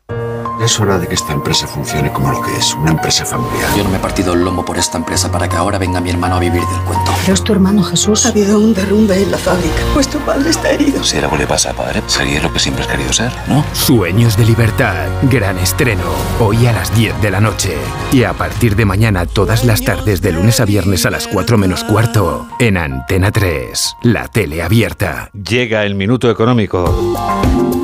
Es 0.65 0.81
hora 0.81 0.99
de 0.99 1.07
que 1.07 1.15
esta 1.15 1.35
empresa 1.35 1.67
funcione 1.67 2.11
como 2.11 2.31
lo 2.31 2.41
que 2.41 2.57
es, 2.57 2.73
una 2.73 2.93
empresa 2.93 3.27
familiar. 3.27 3.69
Yo 3.77 3.85
no 3.85 3.91
me 3.91 3.99
he 3.99 4.01
partido 4.01 4.33
el 4.33 4.43
lomo 4.43 4.65
por 4.65 4.79
esta 4.79 4.97
empresa 4.97 5.31
para 5.31 5.47
que 5.47 5.57
ahora 5.57 5.77
venga 5.77 6.01
mi 6.01 6.09
hermano 6.09 6.37
a 6.37 6.39
vivir 6.39 6.63
del 6.63 6.81
cuento. 6.87 7.13
Pero 7.21 7.35
es 7.35 7.45
tu 7.45 7.53
hermano 7.53 7.83
Jesús. 7.83 8.25
Ha 8.25 8.31
habido 8.31 8.59
un 8.59 8.73
derrumbe 8.73 9.23
en 9.23 9.31
la 9.31 9.37
fábrica. 9.37 9.75
Vuestro 9.93 10.21
padre 10.21 10.49
está 10.49 10.71
herido. 10.71 11.05
Si 11.05 11.19
algo 11.19 11.37
le 11.37 11.47
pasa 11.47 11.73
a 11.73 11.75
padre, 11.75 12.03
sería 12.07 12.41
lo 12.41 12.51
que 12.51 12.61
siempre 12.61 12.83
has 12.83 12.91
querido 12.91 13.13
ser, 13.13 13.31
¿no? 13.47 13.63
Sueños 13.75 14.39
de 14.39 14.47
libertad. 14.47 15.07
Gran 15.25 15.59
estreno. 15.59 16.05
Hoy 16.41 16.67
a 16.67 16.73
las 16.73 16.95
10 16.97 17.21
de 17.21 17.31
la 17.31 17.41
noche. 17.41 17.77
Y 18.11 18.25
a 18.25 18.33
partir 18.33 18.75
de 18.75 18.87
mañana, 18.87 19.27
todas 19.27 19.67
las 19.67 19.83
tardes, 19.83 20.23
de 20.23 20.33
lunes 20.33 20.61
a 20.61 20.65
viernes 20.65 21.05
a 21.05 21.11
las 21.11 21.27
4 21.27 21.59
menos 21.59 21.85
cuarto. 21.85 22.49
En 22.59 22.79
Antena 22.79 23.31
3. 23.31 23.97
La 24.03 24.29
tele 24.29 24.63
abierta. 24.63 25.29
Llega 25.35 25.85
el 25.85 25.95
minuto 25.95 26.31
económico. 26.31 27.84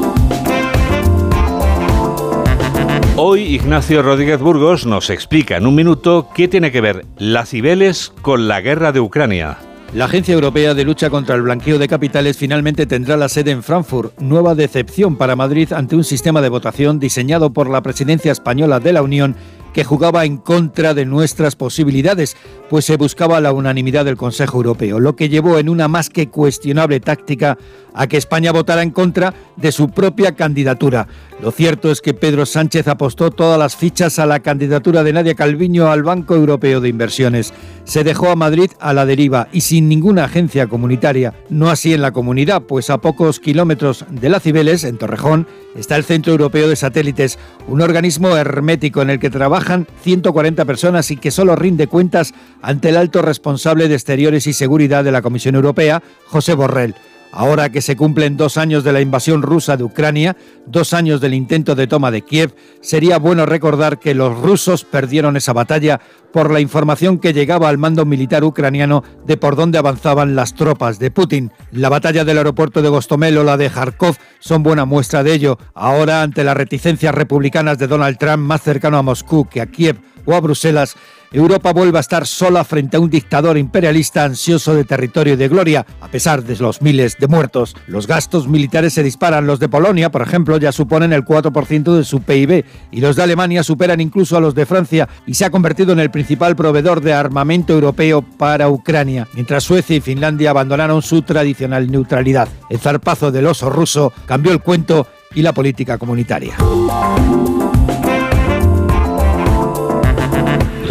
Hoy 3.22 3.42
Ignacio 3.42 4.00
Rodríguez 4.00 4.40
Burgos 4.40 4.86
nos 4.86 5.10
explica 5.10 5.58
en 5.58 5.66
un 5.66 5.74
minuto 5.74 6.30
qué 6.34 6.48
tiene 6.48 6.72
que 6.72 6.80
ver 6.80 7.04
las 7.18 7.50
Cibeles 7.50 8.14
con 8.22 8.48
la 8.48 8.62
guerra 8.62 8.92
de 8.92 9.00
Ucrania. 9.00 9.58
La 9.92 10.06
Agencia 10.06 10.32
Europea 10.32 10.72
de 10.72 10.84
Lucha 10.84 11.10
contra 11.10 11.34
el 11.34 11.42
Blanqueo 11.42 11.78
de 11.78 11.86
Capitales 11.86 12.38
finalmente 12.38 12.86
tendrá 12.86 13.18
la 13.18 13.28
sede 13.28 13.50
en 13.50 13.62
Frankfurt, 13.62 14.18
nueva 14.20 14.54
decepción 14.54 15.16
para 15.16 15.36
Madrid 15.36 15.70
ante 15.74 15.96
un 15.96 16.04
sistema 16.04 16.40
de 16.40 16.48
votación 16.48 16.98
diseñado 16.98 17.52
por 17.52 17.68
la 17.68 17.82
presidencia 17.82 18.32
española 18.32 18.80
de 18.80 18.94
la 18.94 19.02
Unión 19.02 19.36
que 19.74 19.84
jugaba 19.84 20.24
en 20.24 20.36
contra 20.36 20.94
de 20.94 21.04
nuestras 21.04 21.56
posibilidades, 21.56 22.36
pues 22.68 22.84
se 22.84 22.96
buscaba 22.96 23.40
la 23.40 23.52
unanimidad 23.52 24.04
del 24.04 24.16
Consejo 24.16 24.56
Europeo, 24.56 24.98
lo 24.98 25.14
que 25.14 25.28
llevó 25.28 25.58
en 25.58 25.68
una 25.68 25.88
más 25.88 26.08
que 26.08 26.28
cuestionable 26.28 27.00
táctica 27.00 27.58
a 27.94 28.06
que 28.06 28.16
España 28.16 28.52
votara 28.52 28.82
en 28.82 28.90
contra 28.90 29.34
de 29.56 29.72
su 29.72 29.90
propia 29.90 30.34
candidatura. 30.34 31.06
Lo 31.42 31.52
cierto 31.52 31.90
es 31.90 32.02
que 32.02 32.12
Pedro 32.12 32.44
Sánchez 32.44 32.86
apostó 32.86 33.30
todas 33.30 33.58
las 33.58 33.74
fichas 33.74 34.18
a 34.18 34.26
la 34.26 34.40
candidatura 34.40 35.02
de 35.02 35.14
Nadia 35.14 35.34
Calviño 35.34 35.90
al 35.90 36.02
Banco 36.02 36.34
Europeo 36.34 36.82
de 36.82 36.90
Inversiones. 36.90 37.54
Se 37.84 38.04
dejó 38.04 38.28
a 38.28 38.36
Madrid 38.36 38.70
a 38.78 38.92
la 38.92 39.06
deriva 39.06 39.48
y 39.50 39.62
sin 39.62 39.88
ninguna 39.88 40.24
agencia 40.24 40.66
comunitaria. 40.66 41.32
No 41.48 41.70
así 41.70 41.94
en 41.94 42.02
la 42.02 42.12
comunidad, 42.12 42.62
pues 42.62 42.90
a 42.90 42.98
pocos 42.98 43.40
kilómetros 43.40 44.04
de 44.10 44.28
la 44.28 44.38
Cibeles, 44.38 44.84
en 44.84 44.98
Torrejón, 44.98 45.46
está 45.76 45.96
el 45.96 46.04
Centro 46.04 46.32
Europeo 46.32 46.68
de 46.68 46.76
Satélites, 46.76 47.38
un 47.66 47.80
organismo 47.80 48.36
hermético 48.36 49.00
en 49.00 49.08
el 49.08 49.18
que 49.18 49.30
trabajan 49.30 49.86
140 50.02 50.66
personas 50.66 51.10
y 51.10 51.16
que 51.16 51.30
solo 51.30 51.56
rinde 51.56 51.86
cuentas 51.86 52.34
ante 52.60 52.90
el 52.90 52.98
alto 52.98 53.22
responsable 53.22 53.88
de 53.88 53.94
Exteriores 53.94 54.46
y 54.46 54.52
Seguridad 54.52 55.04
de 55.04 55.12
la 55.12 55.22
Comisión 55.22 55.54
Europea, 55.54 56.02
José 56.26 56.52
Borrell. 56.52 56.94
Ahora 57.32 57.70
que 57.70 57.80
se 57.80 57.96
cumplen 57.96 58.36
dos 58.36 58.56
años 58.56 58.82
de 58.82 58.92
la 58.92 59.00
invasión 59.00 59.42
rusa 59.42 59.76
de 59.76 59.84
Ucrania, 59.84 60.36
dos 60.66 60.92
años 60.92 61.20
del 61.20 61.34
intento 61.34 61.74
de 61.74 61.86
toma 61.86 62.10
de 62.10 62.22
Kiev, 62.22 62.54
sería 62.80 63.18
bueno 63.18 63.46
recordar 63.46 64.00
que 64.00 64.14
los 64.14 64.36
rusos 64.36 64.84
perdieron 64.84 65.36
esa 65.36 65.52
batalla 65.52 66.00
por 66.32 66.50
la 66.50 66.60
información 66.60 67.18
que 67.18 67.32
llegaba 67.32 67.68
al 67.68 67.78
mando 67.78 68.04
militar 68.04 68.42
ucraniano 68.42 69.04
de 69.26 69.36
por 69.36 69.54
dónde 69.54 69.78
avanzaban 69.78 70.34
las 70.34 70.54
tropas 70.54 70.98
de 70.98 71.10
Putin. 71.10 71.52
La 71.70 71.88
batalla 71.88 72.24
del 72.24 72.38
aeropuerto 72.38 72.82
de 72.82 72.88
Gostomel 72.88 73.38
o 73.38 73.44
la 73.44 73.56
de 73.56 73.70
Kharkov 73.70 74.16
son 74.40 74.62
buena 74.62 74.84
muestra 74.84 75.22
de 75.22 75.32
ello. 75.32 75.58
Ahora, 75.74 76.22
ante 76.22 76.42
las 76.42 76.56
reticencias 76.56 77.14
republicanas 77.14 77.78
de 77.78 77.86
Donald 77.86 78.18
Trump 78.18 78.42
más 78.42 78.62
cercano 78.62 78.98
a 78.98 79.02
Moscú 79.02 79.48
que 79.48 79.60
a 79.60 79.66
Kiev 79.66 80.00
o 80.24 80.34
a 80.34 80.40
Bruselas, 80.40 80.96
Europa 81.32 81.72
vuelve 81.72 81.98
a 81.98 82.00
estar 82.00 82.26
sola 82.26 82.64
frente 82.64 82.96
a 82.96 83.00
un 83.00 83.08
dictador 83.08 83.56
imperialista 83.56 84.24
ansioso 84.24 84.74
de 84.74 84.82
territorio 84.82 85.34
y 85.34 85.36
de 85.36 85.46
gloria, 85.46 85.86
a 86.00 86.08
pesar 86.08 86.42
de 86.42 86.56
los 86.56 86.82
miles 86.82 87.18
de 87.18 87.28
muertos. 87.28 87.76
Los 87.86 88.08
gastos 88.08 88.48
militares 88.48 88.94
se 88.94 89.04
disparan. 89.04 89.46
Los 89.46 89.60
de 89.60 89.68
Polonia, 89.68 90.10
por 90.10 90.22
ejemplo, 90.22 90.56
ya 90.56 90.72
suponen 90.72 91.12
el 91.12 91.24
4% 91.24 91.96
de 91.96 92.02
su 92.02 92.22
PIB 92.22 92.64
y 92.90 93.00
los 93.00 93.14
de 93.14 93.22
Alemania 93.22 93.62
superan 93.62 94.00
incluso 94.00 94.36
a 94.36 94.40
los 94.40 94.56
de 94.56 94.66
Francia 94.66 95.08
y 95.24 95.34
se 95.34 95.44
ha 95.44 95.50
convertido 95.50 95.92
en 95.92 96.00
el 96.00 96.10
principal 96.10 96.56
proveedor 96.56 97.00
de 97.00 97.12
armamento 97.12 97.74
europeo 97.74 98.22
para 98.22 98.68
Ucrania, 98.68 99.28
mientras 99.34 99.62
Suecia 99.62 99.96
y 99.96 100.00
Finlandia 100.00 100.50
abandonaron 100.50 101.00
su 101.00 101.22
tradicional 101.22 101.90
neutralidad. 101.90 102.48
El 102.68 102.80
zarpazo 102.80 103.30
del 103.30 103.46
oso 103.46 103.70
ruso 103.70 104.12
cambió 104.26 104.50
el 104.50 104.60
cuento 104.60 105.06
y 105.32 105.42
la 105.42 105.52
política 105.52 105.96
comunitaria. 105.96 106.56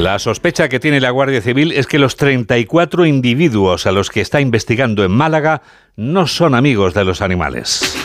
La 0.09 0.17
sospecha 0.17 0.69
que 0.69 0.79
tiene 0.79 0.99
la 0.99 1.11
Guardia 1.11 1.39
Civil 1.39 1.71
es 1.71 1.85
que 1.85 1.99
los 1.99 2.15
34 2.15 3.05
individuos 3.05 3.85
a 3.85 3.91
los 3.91 4.09
que 4.09 4.21
está 4.21 4.41
investigando 4.41 5.03
en 5.03 5.11
Málaga 5.11 5.61
no 5.97 6.25
son 6.25 6.55
amigos 6.55 6.95
de 6.95 7.05
los 7.05 7.21
animales. 7.21 7.95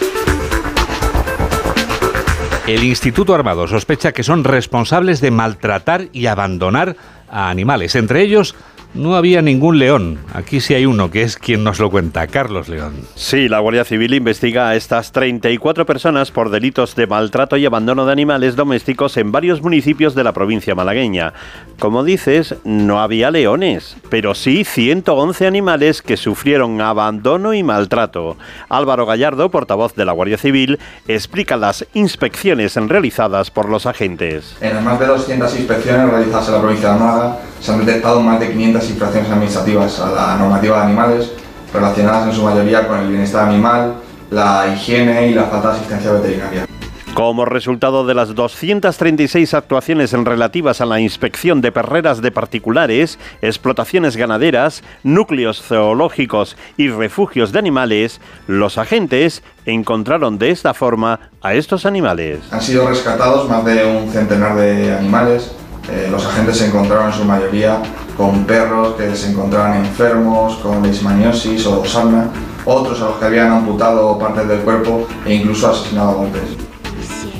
El 2.66 2.84
Instituto 2.84 3.34
Armado 3.34 3.66
sospecha 3.66 4.12
que 4.12 4.23
son 4.23 4.44
responsables 4.44 5.23
de 5.23 5.30
maltratar 5.30 6.08
y 6.12 6.26
abandonar 6.26 6.94
a 7.30 7.49
animales, 7.49 7.94
entre 7.94 8.20
ellos 8.20 8.54
no 8.95 9.17
había 9.17 9.43
ningún 9.43 9.79
león. 9.79 10.19
Aquí 10.33 10.61
sí 10.61 10.75
hay 10.75 10.87
uno, 10.87 11.11
que 11.11 11.23
es 11.23 11.37
quien 11.37 11.65
nos 11.65 11.79
lo 11.79 11.91
cuenta, 11.91 12.27
Carlos 12.27 12.69
León. 12.69 12.95
Sí, 13.15 13.49
la 13.49 13.59
Guardia 13.59 13.85
Civil 13.85 14.15
investiga 14.15 14.69
a 14.69 14.77
estas 14.77 15.13
34 15.13 15.85
personas 15.85 16.31
por 16.31 16.51
delitos 16.51 16.95
de 16.95 17.07
maltrato 17.07 17.57
y 17.57 17.67
abandono 17.67 18.07
de 18.07 18.13
animales 18.13 18.57
domésticos 18.57 19.17
en 19.17 19.33
varios 19.33 19.63
municipios 19.63 20.15
de 20.15 20.25
la 20.25 20.33
provincia 20.33 20.75
malagueña. 20.75 21.35
Como 21.79 22.05
dices, 22.05 22.55
no 22.65 23.01
había 23.01 23.31
leones, 23.31 23.97
pero 24.09 24.35
sí 24.35 24.65
111 24.65 25.47
animales 25.47 26.01
que 26.01 26.17
sufrieron 26.17 26.81
abandono 26.81 27.53
y 27.53 27.63
maltrato. 27.63 28.37
Álvaro 28.69 29.07
Gallardo, 29.07 29.51
portavoz 29.51 29.95
de 29.95 30.05
la 30.05 30.13
Guardia 30.13 30.39
Civil, 30.39 30.79
explica 31.09 31.57
las 31.57 31.87
inspecciones 31.95 32.77
realizadas 32.77 33.51
por 33.51 33.69
los 33.69 33.87
agentes. 33.87 34.57
En 34.61 34.75
las 34.75 34.85
más 34.85 35.01
de 35.01 35.07
200 35.07 35.59
inspecciones 35.59 36.09
realizadas 36.09 36.49
en 36.49 36.55
la 36.55 36.61
provincia 36.61 36.93
de 36.93 36.99
Málaga, 36.99 37.39
se 37.64 37.73
han 37.73 37.78
detectado 37.85 38.21
más 38.21 38.38
de 38.38 38.50
500 38.50 38.90
infracciones 38.90 39.30
administrativas 39.30 39.99
a 39.99 40.11
la 40.11 40.37
normativa 40.37 40.76
de 40.76 40.83
animales, 40.83 41.33
relacionadas 41.73 42.28
en 42.28 42.35
su 42.35 42.42
mayoría 42.42 42.87
con 42.87 42.99
el 42.99 43.09
bienestar 43.09 43.49
animal, 43.49 43.94
la 44.30 44.66
higiene 44.75 45.28
y 45.28 45.35
la 45.35 45.44
falta 45.44 45.68
de 45.68 45.76
asistencia 45.76 46.12
veterinaria. 46.12 46.66
Como 47.14 47.47
resultado 47.47 48.04
de 48.04 48.12
las 48.12 48.35
236 48.35 49.54
actuaciones 49.54 50.12
relativas 50.12 50.83
a 50.83 50.85
la 50.85 51.00
inspección 51.00 51.62
de 51.62 51.73
perreras 51.73 52.21
de 52.21 52.30
particulares, 52.30 53.18
explotaciones 53.40 54.18
ganaderas, 54.18 54.83
núcleos 55.02 55.62
zoológicos 55.62 56.59
y 56.76 56.88
refugios 56.88 57.52
de 57.52 57.61
animales, 57.61 58.21
los 58.47 58.76
agentes 58.76 59.42
encontraron 59.64 60.37
de 60.37 60.50
esta 60.50 60.75
forma 60.75 61.30
a 61.40 61.54
estos 61.54 61.87
animales. 61.87 62.40
Han 62.50 62.61
sido 62.61 62.87
rescatados 62.87 63.49
más 63.49 63.64
de 63.64 63.87
un 63.87 64.11
centenar 64.12 64.54
de 64.56 64.92
animales, 64.92 65.52
eh, 65.91 66.09
los 66.11 66.25
agentes 66.26 66.59
se 66.59 66.67
encontraron 66.67 67.07
en 67.07 67.12
su 67.12 67.25
mayoría 67.25 67.83
con 68.17 68.45
perros 68.45 68.95
que 68.95 69.14
se 69.14 69.31
encontraban 69.31 69.85
enfermos, 69.85 70.57
con 70.57 70.83
leishmaniosis 70.83 71.67
o 71.67 71.85
sarna, 71.85 72.31
otros 72.64 73.00
a 73.03 73.07
los 73.07 73.17
que 73.17 73.25
habían 73.25 73.53
amputado 73.53 74.19
partes 74.19 74.49
del 74.49 74.61
cuerpo 74.61 75.07
e 75.26 75.35
incluso 75.35 75.71
asesinado 75.71 76.11
a 76.11 76.14
golpes. 76.14 76.43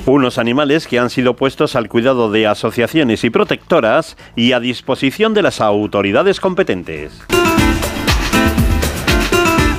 Unos 0.07 0.37
animales 0.37 0.87
que 0.87 0.99
han 0.99 1.09
sido 1.09 1.35
puestos 1.35 1.77
al 1.77 1.89
cuidado 1.89 2.31
de 2.31 2.47
asociaciones 2.47 3.25
y 3.25 3.31
protectoras 3.31 4.19
y 4.37 4.53
a 4.53 4.61
disposición 4.61 5.33
de 5.33 5.43
las 5.43 5.63
autoridades 5.63 6.41
competentes. 6.41 7.23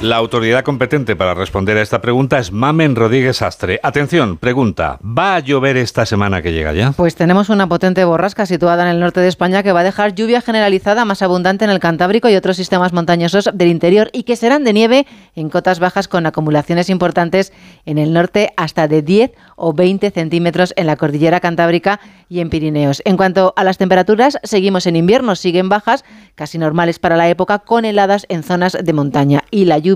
La 0.05 0.17
autoridad 0.17 0.63
competente 0.63 1.15
para 1.15 1.33
responder 1.33 1.77
a 1.77 1.81
esta 1.81 1.99
pregunta 1.99 2.37
es 2.37 2.51
Mamen 2.51 2.95
Rodríguez 2.95 3.41
Astre. 3.41 3.79
Atención, 3.81 4.37
pregunta, 4.37 4.99
¿va 5.03 5.35
a 5.35 5.39
llover 5.39 5.77
esta 5.77 6.05
semana 6.05 6.43
que 6.43 6.53
llega 6.53 6.73
ya? 6.73 6.91
Pues 6.91 7.15
tenemos 7.15 7.49
una 7.49 7.67
potente 7.67 8.05
borrasca 8.05 8.45
situada 8.45 8.83
en 8.83 8.89
el 8.89 8.99
norte 8.99 9.19
de 9.19 9.27
España 9.27 9.63
que 9.63 9.71
va 9.71 9.79
a 9.79 9.83
dejar 9.83 10.13
lluvia 10.13 10.41
generalizada 10.41 11.05
más 11.05 11.23
abundante 11.23 11.65
en 11.65 11.71
el 11.71 11.79
Cantábrico 11.79 12.29
y 12.29 12.35
otros 12.35 12.55
sistemas 12.55 12.93
montañosos 12.93 13.49
del 13.51 13.69
interior 13.69 14.11
y 14.13 14.25
que 14.25 14.35
serán 14.35 14.63
de 14.63 14.73
nieve 14.73 15.07
en 15.35 15.49
cotas 15.49 15.79
bajas 15.79 16.07
con 16.07 16.27
acumulaciones 16.27 16.91
importantes 16.91 17.51
en 17.87 17.97
el 17.97 18.13
norte 18.13 18.53
hasta 18.57 18.87
de 18.87 19.01
10 19.01 19.31
o 19.55 19.73
20 19.73 20.11
centímetros 20.11 20.75
en 20.77 20.85
la 20.85 20.97
cordillera 20.97 21.39
Cantábrica 21.39 21.99
y 22.29 22.41
en 22.41 22.51
Pirineos. 22.51 23.01
En 23.05 23.17
cuanto 23.17 23.53
a 23.55 23.63
las 23.63 23.79
temperaturas, 23.79 24.37
seguimos 24.43 24.85
en 24.85 24.97
invierno, 24.97 25.35
siguen 25.35 25.67
bajas, 25.67 26.05
casi 26.35 26.59
normales 26.59 26.99
para 26.99 27.17
la 27.17 27.27
época, 27.27 27.59
con 27.59 27.85
heladas 27.85 28.27
en 28.29 28.43
zonas 28.43 28.77
de 28.79 28.93
montaña. 28.93 29.43
Y 29.49 29.65
la 29.65 29.79
lluvia, 29.79 29.94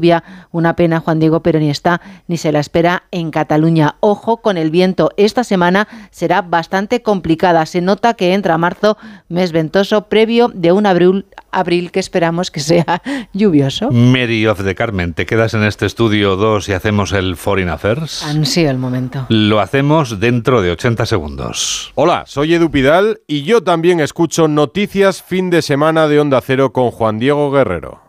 una 0.51 0.75
pena, 0.75 0.99
Juan 0.99 1.19
Diego, 1.19 1.41
pero 1.41 1.59
ni 1.59 1.69
está 1.69 2.01
ni 2.27 2.37
se 2.37 2.51
la 2.51 2.59
espera 2.59 3.03
en 3.11 3.31
Cataluña. 3.31 3.95
Ojo 3.99 4.37
con 4.37 4.57
el 4.57 4.71
viento, 4.71 5.11
esta 5.17 5.43
semana 5.43 5.87
será 6.11 6.41
bastante 6.41 7.01
complicada. 7.01 7.65
Se 7.65 7.81
nota 7.81 8.13
que 8.13 8.33
entra 8.33 8.57
marzo, 8.57 8.97
mes 9.27 9.51
ventoso, 9.51 10.07
previo 10.07 10.51
de 10.53 10.71
un 10.71 10.85
abril, 10.85 11.25
abril 11.51 11.91
que 11.91 11.99
esperamos 11.99 12.51
que 12.51 12.59
sea 12.59 13.01
lluvioso. 13.33 13.89
Mary 13.91 14.45
of 14.47 14.63
the 14.63 14.75
Carmen, 14.75 15.13
¿te 15.13 15.25
quedas 15.25 15.53
en 15.53 15.63
este 15.63 15.85
estudio 15.85 16.35
2 16.35 16.69
y 16.69 16.73
hacemos 16.73 17.11
el 17.11 17.35
Foreign 17.35 17.69
Affairs? 17.69 18.23
Ansío 18.23 18.69
el 18.69 18.77
momento. 18.77 19.25
Lo 19.29 19.59
hacemos 19.59 20.19
dentro 20.19 20.61
de 20.61 20.71
80 20.71 21.05
segundos. 21.05 21.91
Hola, 21.95 22.23
soy 22.27 22.53
Edu 22.53 22.71
Pidal 22.71 23.21
y 23.27 23.43
yo 23.43 23.63
también 23.63 23.99
escucho 23.99 24.47
Noticias 24.47 25.21
Fin 25.21 25.49
de 25.49 25.61
Semana 25.61 26.07
de 26.07 26.19
Onda 26.19 26.41
Cero 26.41 26.71
con 26.71 26.91
Juan 26.91 27.19
Diego 27.19 27.51
Guerrero. 27.51 28.08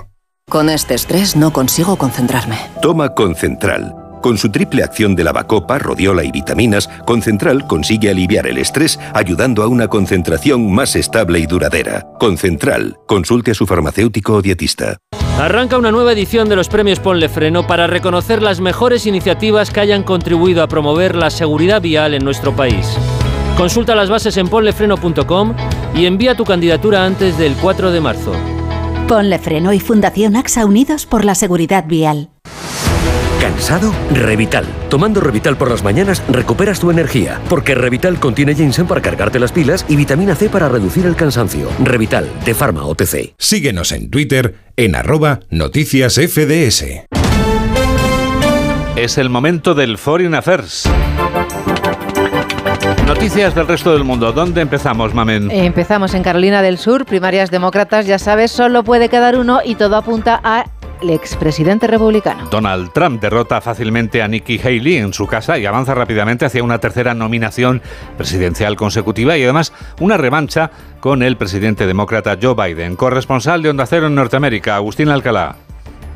Con 0.51 0.67
este 0.67 0.95
estrés 0.95 1.37
no 1.37 1.53
consigo 1.53 1.95
concentrarme. 1.95 2.57
Toma 2.81 3.13
Concentral. 3.13 3.95
Con 4.21 4.37
su 4.37 4.51
triple 4.51 4.83
acción 4.83 5.15
de 5.15 5.23
lavacopa, 5.23 5.79
rodiola 5.79 6.25
y 6.25 6.31
vitaminas, 6.31 6.89
Concentral 7.05 7.65
consigue 7.67 8.09
aliviar 8.09 8.45
el 8.47 8.57
estrés 8.57 8.99
ayudando 9.13 9.63
a 9.63 9.67
una 9.67 9.87
concentración 9.87 10.69
más 10.69 10.97
estable 10.97 11.39
y 11.39 11.45
duradera. 11.45 12.05
Concentral. 12.19 12.97
Consulte 13.07 13.51
a 13.51 13.53
su 13.53 13.65
farmacéutico 13.65 14.33
o 14.33 14.41
dietista. 14.41 14.97
Arranca 15.39 15.77
una 15.77 15.89
nueva 15.89 16.11
edición 16.11 16.49
de 16.49 16.57
los 16.57 16.67
premios 16.67 16.99
Ponle 16.99 17.29
Freno 17.29 17.65
para 17.65 17.87
reconocer 17.87 18.41
las 18.41 18.59
mejores 18.59 19.05
iniciativas 19.05 19.71
que 19.71 19.79
hayan 19.79 20.03
contribuido 20.03 20.63
a 20.63 20.67
promover 20.67 21.15
la 21.15 21.29
seguridad 21.29 21.81
vial 21.81 22.13
en 22.13 22.25
nuestro 22.25 22.53
país. 22.53 22.97
Consulta 23.55 23.95
las 23.95 24.09
bases 24.09 24.35
en 24.35 24.49
ponlefreno.com 24.49 25.55
y 25.95 26.07
envía 26.07 26.35
tu 26.35 26.43
candidatura 26.43 27.05
antes 27.05 27.37
del 27.37 27.53
4 27.53 27.91
de 27.93 28.01
marzo. 28.01 28.33
Ponle 29.11 29.39
Freno 29.39 29.73
y 29.73 29.81
Fundación 29.81 30.37
AXA 30.37 30.65
Unidos 30.65 31.05
por 31.05 31.25
la 31.25 31.35
Seguridad 31.35 31.83
Vial. 31.85 32.29
¿Cansado? 33.41 33.93
Revital. 34.13 34.65
Tomando 34.87 35.19
Revital 35.19 35.57
por 35.57 35.69
las 35.69 35.83
mañanas 35.83 36.23
recuperas 36.29 36.79
tu 36.79 36.91
energía, 36.91 37.41
porque 37.49 37.75
Revital 37.75 38.21
contiene 38.21 38.55
ginseng 38.55 38.87
para 38.87 39.01
cargarte 39.01 39.37
las 39.37 39.51
pilas 39.51 39.85
y 39.89 39.97
vitamina 39.97 40.33
C 40.33 40.47
para 40.47 40.69
reducir 40.69 41.05
el 41.05 41.17
cansancio. 41.17 41.67
Revital, 41.83 42.29
de 42.45 42.53
Pharma 42.53 42.85
OTC. 42.85 43.33
Síguenos 43.37 43.91
en 43.91 44.09
Twitter 44.09 44.55
en 44.77 44.95
arroba 44.95 45.41
noticias 45.49 46.13
FDS. 46.13 46.85
Es 48.95 49.17
el 49.17 49.29
momento 49.29 49.73
del 49.73 49.97
Foreign 49.97 50.35
Affairs. 50.35 50.89
Noticias 53.13 53.53
del 53.53 53.67
resto 53.67 53.91
del 53.91 54.05
mundo. 54.05 54.31
¿Dónde 54.31 54.61
empezamos, 54.61 55.13
Mamen? 55.13 55.51
Empezamos 55.51 56.13
en 56.13 56.23
Carolina 56.23 56.61
del 56.61 56.77
Sur, 56.77 57.05
primarias 57.05 57.51
demócratas, 57.51 58.07
ya 58.07 58.17
sabes, 58.17 58.51
solo 58.51 58.85
puede 58.85 59.09
quedar 59.09 59.37
uno 59.37 59.59
y 59.65 59.75
todo 59.75 59.97
apunta 59.97 60.39
a 60.41 60.63
el 61.01 61.09
expresidente 61.09 61.87
republicano. 61.87 62.47
Donald 62.49 62.93
Trump 62.93 63.21
derrota 63.21 63.59
fácilmente 63.59 64.21
a 64.21 64.29
Nikki 64.29 64.61
Haley 64.63 64.95
en 64.95 65.11
su 65.11 65.27
casa 65.27 65.57
y 65.57 65.65
avanza 65.65 65.93
rápidamente 65.93 66.45
hacia 66.45 66.63
una 66.63 66.79
tercera 66.79 67.13
nominación 67.13 67.81
presidencial 68.15 68.77
consecutiva 68.77 69.37
y 69.37 69.43
además 69.43 69.73
una 69.99 70.15
revancha 70.15 70.71
con 71.01 71.21
el 71.21 71.35
presidente 71.35 71.87
demócrata 71.87 72.37
Joe 72.41 72.55
Biden. 72.55 72.95
Corresponsal 72.95 73.61
de 73.61 73.71
Onda 73.71 73.87
Cero 73.87 74.07
en 74.07 74.15
Norteamérica, 74.15 74.77
Agustín 74.77 75.09
Alcalá. 75.09 75.57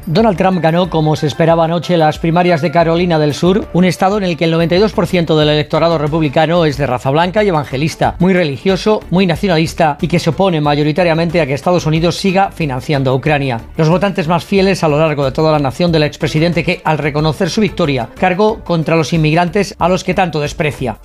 Donald 0.07 0.37
Trump 0.37 0.61
ganó, 0.61 0.87
como 0.87 1.15
se 1.15 1.25
esperaba 1.25 1.65
anoche, 1.65 1.97
las 1.97 2.19
primarias 2.19 2.61
de 2.61 2.69
Carolina 2.69 3.17
del 3.17 3.33
Sur, 3.33 3.67
un 3.73 3.85
estado 3.85 4.19
en 4.19 4.23
el 4.23 4.37
que 4.37 4.45
el 4.45 4.53
92% 4.53 5.35
del 5.35 5.49
electorado 5.49 5.97
republicano 5.97 6.65
es 6.65 6.77
de 6.77 6.85
raza 6.85 7.09
blanca 7.09 7.43
y 7.43 7.47
evangelista, 7.47 8.15
muy 8.19 8.31
religioso, 8.31 9.01
muy 9.09 9.25
nacionalista 9.25 9.97
y 9.99 10.07
que 10.07 10.19
se 10.19 10.29
opone 10.29 10.61
mayoritariamente 10.61 11.41
a 11.41 11.47
que 11.47 11.55
Estados 11.55 11.87
Unidos 11.87 12.17
siga 12.17 12.51
financiando 12.51 13.09
a 13.09 13.15
Ucrania. 13.15 13.61
Los 13.77 13.89
votantes 13.89 14.27
más 14.27 14.45
fieles 14.45 14.83
a 14.83 14.87
lo 14.87 14.99
largo 14.99 15.25
de 15.25 15.31
toda 15.31 15.51
la 15.51 15.57
nación 15.57 15.91
del 15.91 16.03
expresidente 16.03 16.63
que, 16.63 16.81
al 16.83 16.99
reconocer 16.99 17.49
su 17.49 17.61
victoria, 17.61 18.07
cargó 18.19 18.59
contra 18.59 18.95
los 18.95 19.11
inmigrantes 19.11 19.73
a 19.79 19.89
los 19.89 20.03
que 20.03 20.13
tanto 20.13 20.39
desprecia. 20.39 20.97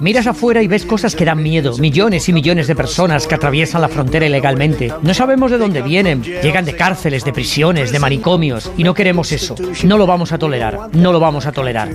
Miras 0.00 0.26
afuera 0.26 0.62
y 0.62 0.66
ves 0.66 0.86
cosas 0.86 1.14
que 1.14 1.26
dan 1.26 1.42
miedo, 1.42 1.76
millones 1.76 2.26
y 2.30 2.32
millones 2.32 2.68
de 2.68 2.74
personas 2.74 3.26
que 3.26 3.34
atraviesan 3.34 3.82
la 3.82 3.88
frontera 3.88 4.24
ilegalmente. 4.24 4.90
No 5.02 5.12
sabemos 5.12 5.50
de 5.50 5.58
dónde 5.58 5.82
vienen, 5.82 6.22
Llegan 6.42 6.64
de 6.64 6.76
cárceles, 6.76 7.24
de 7.24 7.32
prisiones, 7.32 7.92
de 7.92 7.98
manicomios 7.98 8.70
y 8.76 8.84
no 8.84 8.94
queremos 8.94 9.32
eso. 9.32 9.54
No 9.84 9.98
lo 9.98 10.06
vamos 10.06 10.32
a 10.32 10.38
tolerar. 10.38 10.90
No 10.92 11.12
lo 11.12 11.20
vamos 11.20 11.46
a 11.46 11.52
tolerar. 11.52 11.90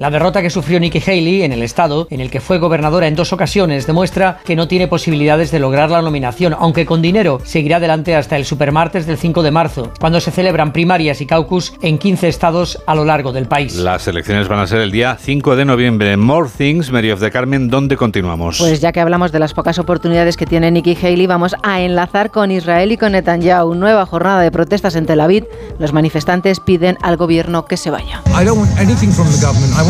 La 0.00 0.10
derrota 0.10 0.40
que 0.40 0.48
sufrió 0.48 0.80
Nikki 0.80 0.98
Haley 0.98 1.42
en 1.42 1.52
el 1.52 1.62
estado, 1.62 2.06
en 2.10 2.20
el 2.20 2.30
que 2.30 2.40
fue 2.40 2.58
gobernadora 2.58 3.06
en 3.06 3.14
dos 3.14 3.34
ocasiones, 3.34 3.86
demuestra 3.86 4.38
que 4.46 4.56
no 4.56 4.66
tiene 4.66 4.88
posibilidades 4.88 5.50
de 5.50 5.58
lograr 5.58 5.90
la 5.90 6.00
nominación, 6.00 6.56
aunque 6.58 6.86
con 6.86 7.02
dinero 7.02 7.38
seguirá 7.44 7.76
adelante 7.76 8.14
hasta 8.16 8.38
el 8.38 8.46
supermartes 8.46 9.06
del 9.06 9.18
5 9.18 9.42
de 9.42 9.50
marzo, 9.50 9.92
cuando 10.00 10.20
se 10.20 10.30
celebran 10.30 10.72
primarias 10.72 11.20
y 11.20 11.26
caucus 11.26 11.74
en 11.82 11.98
15 11.98 12.28
estados 12.28 12.82
a 12.86 12.94
lo 12.94 13.04
largo 13.04 13.32
del 13.32 13.46
país. 13.46 13.74
Las 13.76 14.08
elecciones 14.08 14.48
van 14.48 14.60
a 14.60 14.66
ser 14.66 14.80
el 14.80 14.90
día 14.90 15.18
5 15.20 15.54
de 15.54 15.66
noviembre. 15.66 16.16
More 16.16 16.48
Things, 16.48 16.90
Mary 16.90 17.10
of 17.10 17.20
the 17.20 17.30
Carmen, 17.30 17.68
¿dónde 17.68 17.98
continuamos? 17.98 18.58
Pues 18.58 18.80
ya 18.80 18.92
que 18.92 19.00
hablamos 19.00 19.32
de 19.32 19.38
las 19.38 19.52
pocas 19.52 19.78
oportunidades 19.78 20.38
que 20.38 20.46
tiene 20.46 20.70
Nikki 20.70 20.96
Haley, 20.96 21.26
vamos 21.30 21.54
a 21.62 21.80
enlazar 21.80 22.30
con 22.30 22.50
Israel 22.50 22.92
y 22.92 22.98
con 22.98 23.12
Netanyahu. 23.12 23.74
Nueva 23.74 24.04
jornada 24.04 24.42
de 24.42 24.50
protestas 24.50 24.96
en 24.96 25.06
Tel 25.06 25.20
Aviv. 25.20 25.46
Los 25.78 25.92
manifestantes 25.92 26.58
piden 26.60 26.98
al 27.02 27.16
gobierno 27.16 27.64
que 27.64 27.76
se 27.76 27.90
vaya. 27.90 28.20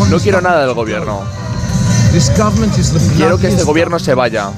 No 0.09 0.19
quiero 0.19 0.39
nada 0.39 0.65
del 0.65 0.75
gobierno. 0.75 1.21
Quiero 3.17 3.37
que 3.37 3.47
este 3.47 3.63
gobierno 3.63 3.97
se 3.97 4.13
vaya. 4.13 4.51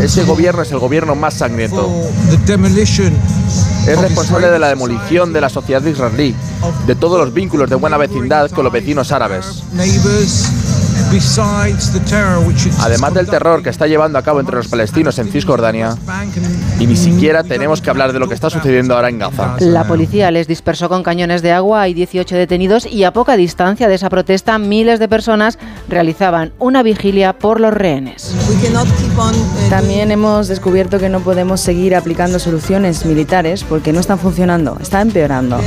Ese 0.00 0.22
gobierno 0.24 0.62
es 0.62 0.70
el 0.70 0.78
gobierno 0.78 1.14
más 1.16 1.34
sangriento. 1.34 1.90
Es 3.86 3.98
responsable 3.98 4.48
de 4.48 4.58
la 4.60 4.68
demolición 4.68 5.32
de 5.32 5.40
la 5.40 5.48
sociedad 5.48 5.84
israelí, 5.84 6.36
de 6.86 6.94
todos 6.94 7.18
los 7.18 7.34
vínculos 7.34 7.68
de 7.68 7.74
buena 7.74 7.96
vecindad 7.96 8.48
con 8.50 8.62
los 8.62 8.72
vecinos 8.72 9.10
árabes. 9.10 9.64
Además 12.80 13.12
del 13.12 13.26
terror 13.26 13.62
que 13.62 13.68
está 13.68 13.86
llevando 13.86 14.18
a 14.18 14.22
cabo 14.22 14.40
entre 14.40 14.56
los 14.56 14.68
palestinos 14.68 15.18
en 15.18 15.28
Cisjordania, 15.28 15.94
y 16.78 16.86
ni 16.86 16.96
siquiera 16.96 17.44
tenemos 17.44 17.82
que 17.82 17.90
hablar 17.90 18.12
de 18.14 18.18
lo 18.18 18.28
que 18.28 18.34
está 18.34 18.48
sucediendo 18.48 18.94
ahora 18.94 19.10
en 19.10 19.18
Gaza. 19.18 19.56
La 19.60 19.86
policía 19.86 20.30
les 20.30 20.48
dispersó 20.48 20.88
con 20.88 21.02
cañones 21.02 21.42
de 21.42 21.52
agua, 21.52 21.82
hay 21.82 21.92
18 21.92 22.34
detenidos 22.34 22.86
y 22.86 23.04
a 23.04 23.12
poca 23.12 23.36
distancia 23.36 23.88
de 23.88 23.96
esa 23.96 24.08
protesta 24.08 24.58
miles 24.58 24.98
de 24.98 25.08
personas 25.08 25.58
realizaban 25.88 26.52
una 26.58 26.82
vigilia 26.82 27.34
por 27.34 27.60
los 27.60 27.74
rehenes. 27.74 28.34
También 29.68 30.10
hemos 30.12 30.48
descubierto 30.48 30.98
que 30.98 31.08
no 31.10 31.20
podemos 31.20 31.60
seguir 31.60 31.94
aplicando 31.94 32.38
soluciones 32.38 33.04
militares 33.04 33.64
porque 33.64 33.92
no 33.92 34.00
están 34.00 34.18
funcionando, 34.18 34.78
está 34.80 35.02
empeorando. 35.02 35.60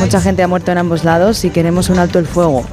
Mucha 0.00 0.20
gente 0.20 0.42
ha 0.42 0.48
muerto 0.48 0.72
en 0.72 0.78
ambos 0.78 1.04
lados 1.04 1.44
y 1.44 1.50
queremos 1.50 1.88
un 1.88 1.98
alto 1.98 2.18
el 2.18 2.26
fuego. 2.26 2.64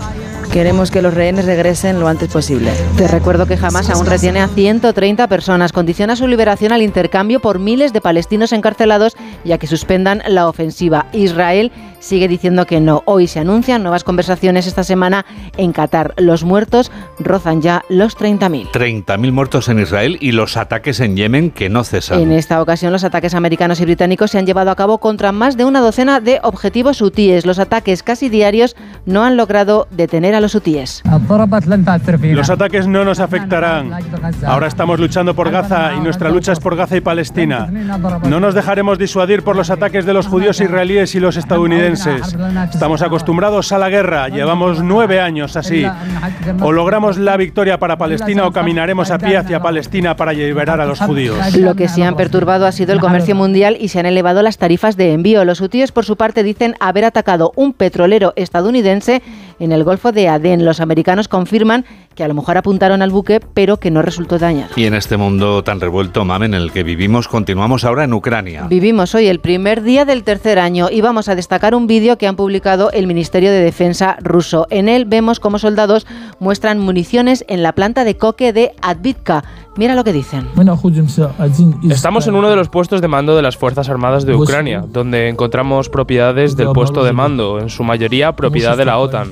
Queremos 0.53 0.91
que 0.91 1.01
los 1.01 1.15
rehenes 1.15 1.45
regresen 1.45 1.99
lo 1.99 2.07
antes 2.07 2.31
posible. 2.31 2.69
Te 2.95 3.07
recuerdo 3.07 3.47
que 3.47 3.57
jamás 3.57 3.89
aún 3.89 4.05
retiene 4.05 4.39
a 4.39 4.47
130 4.47 5.27
personas, 5.27 5.71
condiciona 5.71 6.15
su 6.15 6.27
liberación 6.27 6.71
al 6.71 6.83
intercambio 6.83 7.39
por 7.39 7.57
miles 7.57 7.91
de 7.91 8.01
palestinos 8.01 8.51
encarcelados 8.51 9.17
y 9.43 9.53
a 9.53 9.57
que 9.57 9.65
suspendan 9.65 10.21
la 10.27 10.47
ofensiva. 10.47 11.07
Israel 11.11 11.71
sigue 12.03 12.27
diciendo 12.27 12.65
que 12.65 12.81
no. 12.81 13.01
Hoy 13.05 13.27
se 13.27 13.39
anuncian 13.39 13.81
nuevas 13.81 14.03
conversaciones 14.03 14.67
esta 14.67 14.83
semana 14.83 15.25
en 15.57 15.71
Qatar. 15.71 16.13
Los 16.17 16.43
muertos 16.43 16.91
rozan 17.17 17.61
ya 17.61 17.83
los 17.89 18.17
30.000. 18.17 18.71
30.000 18.71 19.31
muertos 19.31 19.69
en 19.69 19.79
Israel 19.79 20.17
y 20.19 20.33
los 20.33 20.57
ataques 20.57 20.99
en 20.99 21.15
Yemen 21.15 21.49
que 21.49 21.69
no 21.69 21.83
cesan. 21.83 22.19
En 22.19 22.31
esta 22.31 22.61
ocasión 22.61 22.91
los 22.91 23.05
ataques 23.05 23.33
americanos 23.33 23.79
y 23.79 23.85
británicos 23.85 24.31
se 24.31 24.37
han 24.37 24.45
llevado 24.45 24.69
a 24.69 24.75
cabo 24.75 24.97
contra 24.97 25.31
más 25.31 25.55
de 25.55 25.65
una 25.65 25.79
docena 25.79 26.19
de 26.19 26.39
objetivos 26.43 27.01
hutíes. 27.01 27.45
Los 27.45 27.57
ataques 27.57 28.03
casi 28.03 28.27
diarios 28.27 28.75
no 29.05 29.23
han 29.23 29.37
logrado 29.37 29.87
detener 29.89 30.35
a 30.35 30.41
los 30.41 30.55
hutíes. 30.55 31.03
Los 32.21 32.49
ataques 32.49 32.85
no 32.85 33.05
nos 33.05 33.19
afectarán. 33.21 33.91
Ahora 34.45 34.67
estamos 34.67 34.99
luchando 34.99 35.33
por 35.33 35.49
Gaza 35.49 35.93
y 35.93 36.01
nuestra 36.01 36.29
lucha 36.29 36.51
es 36.51 36.59
por 36.59 36.75
Gaza 36.75 36.97
y 36.97 37.01
Palestina. 37.01 37.67
No 38.27 38.41
nos 38.41 38.53
dejaremos 38.53 38.97
disuadir 38.97 39.43
por 39.43 39.55
los 39.55 39.69
ataques 39.69 40.05
de 40.05 40.13
los 40.13 40.27
judíos 40.27 40.59
israelíes 40.59 41.15
y 41.15 41.21
los 41.21 41.37
estadounidenses. 41.37 41.92
Estamos 41.93 43.01
acostumbrados 43.01 43.71
a 43.71 43.77
la 43.77 43.89
guerra, 43.89 44.29
llevamos 44.29 44.81
nueve 44.83 45.19
años 45.19 45.55
así. 45.55 45.85
O 46.61 46.71
logramos 46.71 47.17
la 47.17 47.37
victoria 47.37 47.77
para 47.79 47.97
Palestina 47.97 48.45
o 48.45 48.51
caminaremos 48.51 49.11
a 49.11 49.17
pie 49.17 49.37
hacia 49.37 49.61
Palestina 49.61 50.15
para 50.15 50.33
liberar 50.33 50.81
a 50.81 50.85
los 50.85 50.99
judíos. 50.99 51.55
Lo 51.55 51.75
que 51.75 51.87
se 51.87 52.03
han 52.03 52.15
perturbado 52.15 52.65
ha 52.65 52.71
sido 52.71 52.93
el 52.93 52.99
comercio 52.99 53.35
mundial 53.35 53.77
y 53.79 53.89
se 53.89 53.99
han 53.99 54.05
elevado 54.05 54.41
las 54.41 54.57
tarifas 54.57 54.97
de 54.97 55.13
envío. 55.13 55.45
Los 55.45 55.61
hutíes, 55.61 55.91
por 55.91 56.05
su 56.05 56.15
parte, 56.15 56.43
dicen 56.43 56.75
haber 56.79 57.05
atacado 57.05 57.51
un 57.55 57.73
petrolero 57.73 58.33
estadounidense 58.35 59.21
en 59.63 59.71
el 59.71 59.83
Golfo 59.83 60.11
de 60.11 60.27
Adén. 60.27 60.65
Los 60.65 60.81
americanos 60.81 61.27
confirman 61.27 61.85
que 62.15 62.23
a 62.23 62.27
lo 62.27 62.33
mejor 62.33 62.57
apuntaron 62.57 63.01
al 63.01 63.09
buque, 63.09 63.39
pero 63.53 63.77
que 63.77 63.91
no 63.91 64.01
resultó 64.01 64.37
dañado. 64.37 64.73
Y 64.75 64.85
en 64.85 64.93
este 64.93 65.17
mundo 65.17 65.63
tan 65.63 65.79
revuelto, 65.79 66.25
Mamen, 66.25 66.53
en 66.53 66.61
el 66.61 66.71
que 66.71 66.83
vivimos, 66.83 67.27
continuamos 67.27 67.85
ahora 67.85 68.03
en 68.03 68.13
Ucrania. 68.13 68.67
Vivimos 68.69 69.15
hoy 69.15 69.27
el 69.27 69.39
primer 69.39 69.81
día 69.81 70.05
del 70.05 70.23
tercer 70.23 70.59
año 70.59 70.89
y 70.91 71.01
vamos 71.01 71.29
a 71.29 71.35
destacar 71.35 71.75
un 71.75 71.87
vídeo 71.87 72.17
que 72.17 72.27
han 72.27 72.35
publicado 72.35 72.91
el 72.91 73.07
Ministerio 73.07 73.51
de 73.51 73.61
Defensa 73.61 74.17
ruso. 74.21 74.67
En 74.69 74.89
él 74.89 75.05
vemos 75.05 75.39
cómo 75.39 75.57
soldados 75.59 76.05
muestran 76.39 76.79
municiones 76.79 77.45
en 77.47 77.63
la 77.63 77.73
planta 77.73 78.03
de 78.03 78.17
coque 78.17 78.53
de 78.53 78.73
Advitka. 78.81 79.43
Mira 79.75 79.95
lo 79.95 80.03
que 80.03 80.13
dicen. 80.13 80.47
Estamos 81.89 82.27
en 82.27 82.35
uno 82.35 82.49
de 82.49 82.55
los 82.55 82.69
puestos 82.69 83.01
de 83.01 83.07
mando 83.07 83.35
de 83.35 83.41
las 83.41 83.57
Fuerzas 83.57 83.89
Armadas 83.89 84.25
de 84.25 84.35
Ucrania, 84.35 84.85
donde 84.87 85.29
encontramos 85.29 85.89
propiedades 85.89 86.55
del 86.55 86.69
puesto 86.69 87.03
de 87.03 87.11
mando, 87.11 87.59
en 87.59 87.69
su 87.69 87.83
mayoría 87.83 88.33
propiedad 88.33 88.77
de 88.77 88.85
la 88.85 88.99
OTAN. 88.99 89.29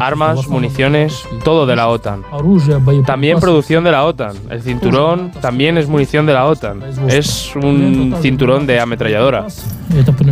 Armas, 0.00 0.48
municiones, 0.48 1.24
todo 1.44 1.66
de 1.66 1.76
la 1.76 1.88
OTAN. 1.88 2.22
También 3.06 3.38
producción 3.38 3.84
de 3.84 3.92
la 3.92 4.04
OTAN. 4.04 4.36
El 4.50 4.62
cinturón 4.62 5.30
también 5.40 5.78
es 5.78 5.88
munición 5.88 6.26
de 6.26 6.32
la 6.32 6.46
OTAN. 6.46 6.82
Es 7.08 7.54
un 7.54 8.16
cinturón 8.20 8.66
de 8.66 8.80
ametralladora. 8.80 9.46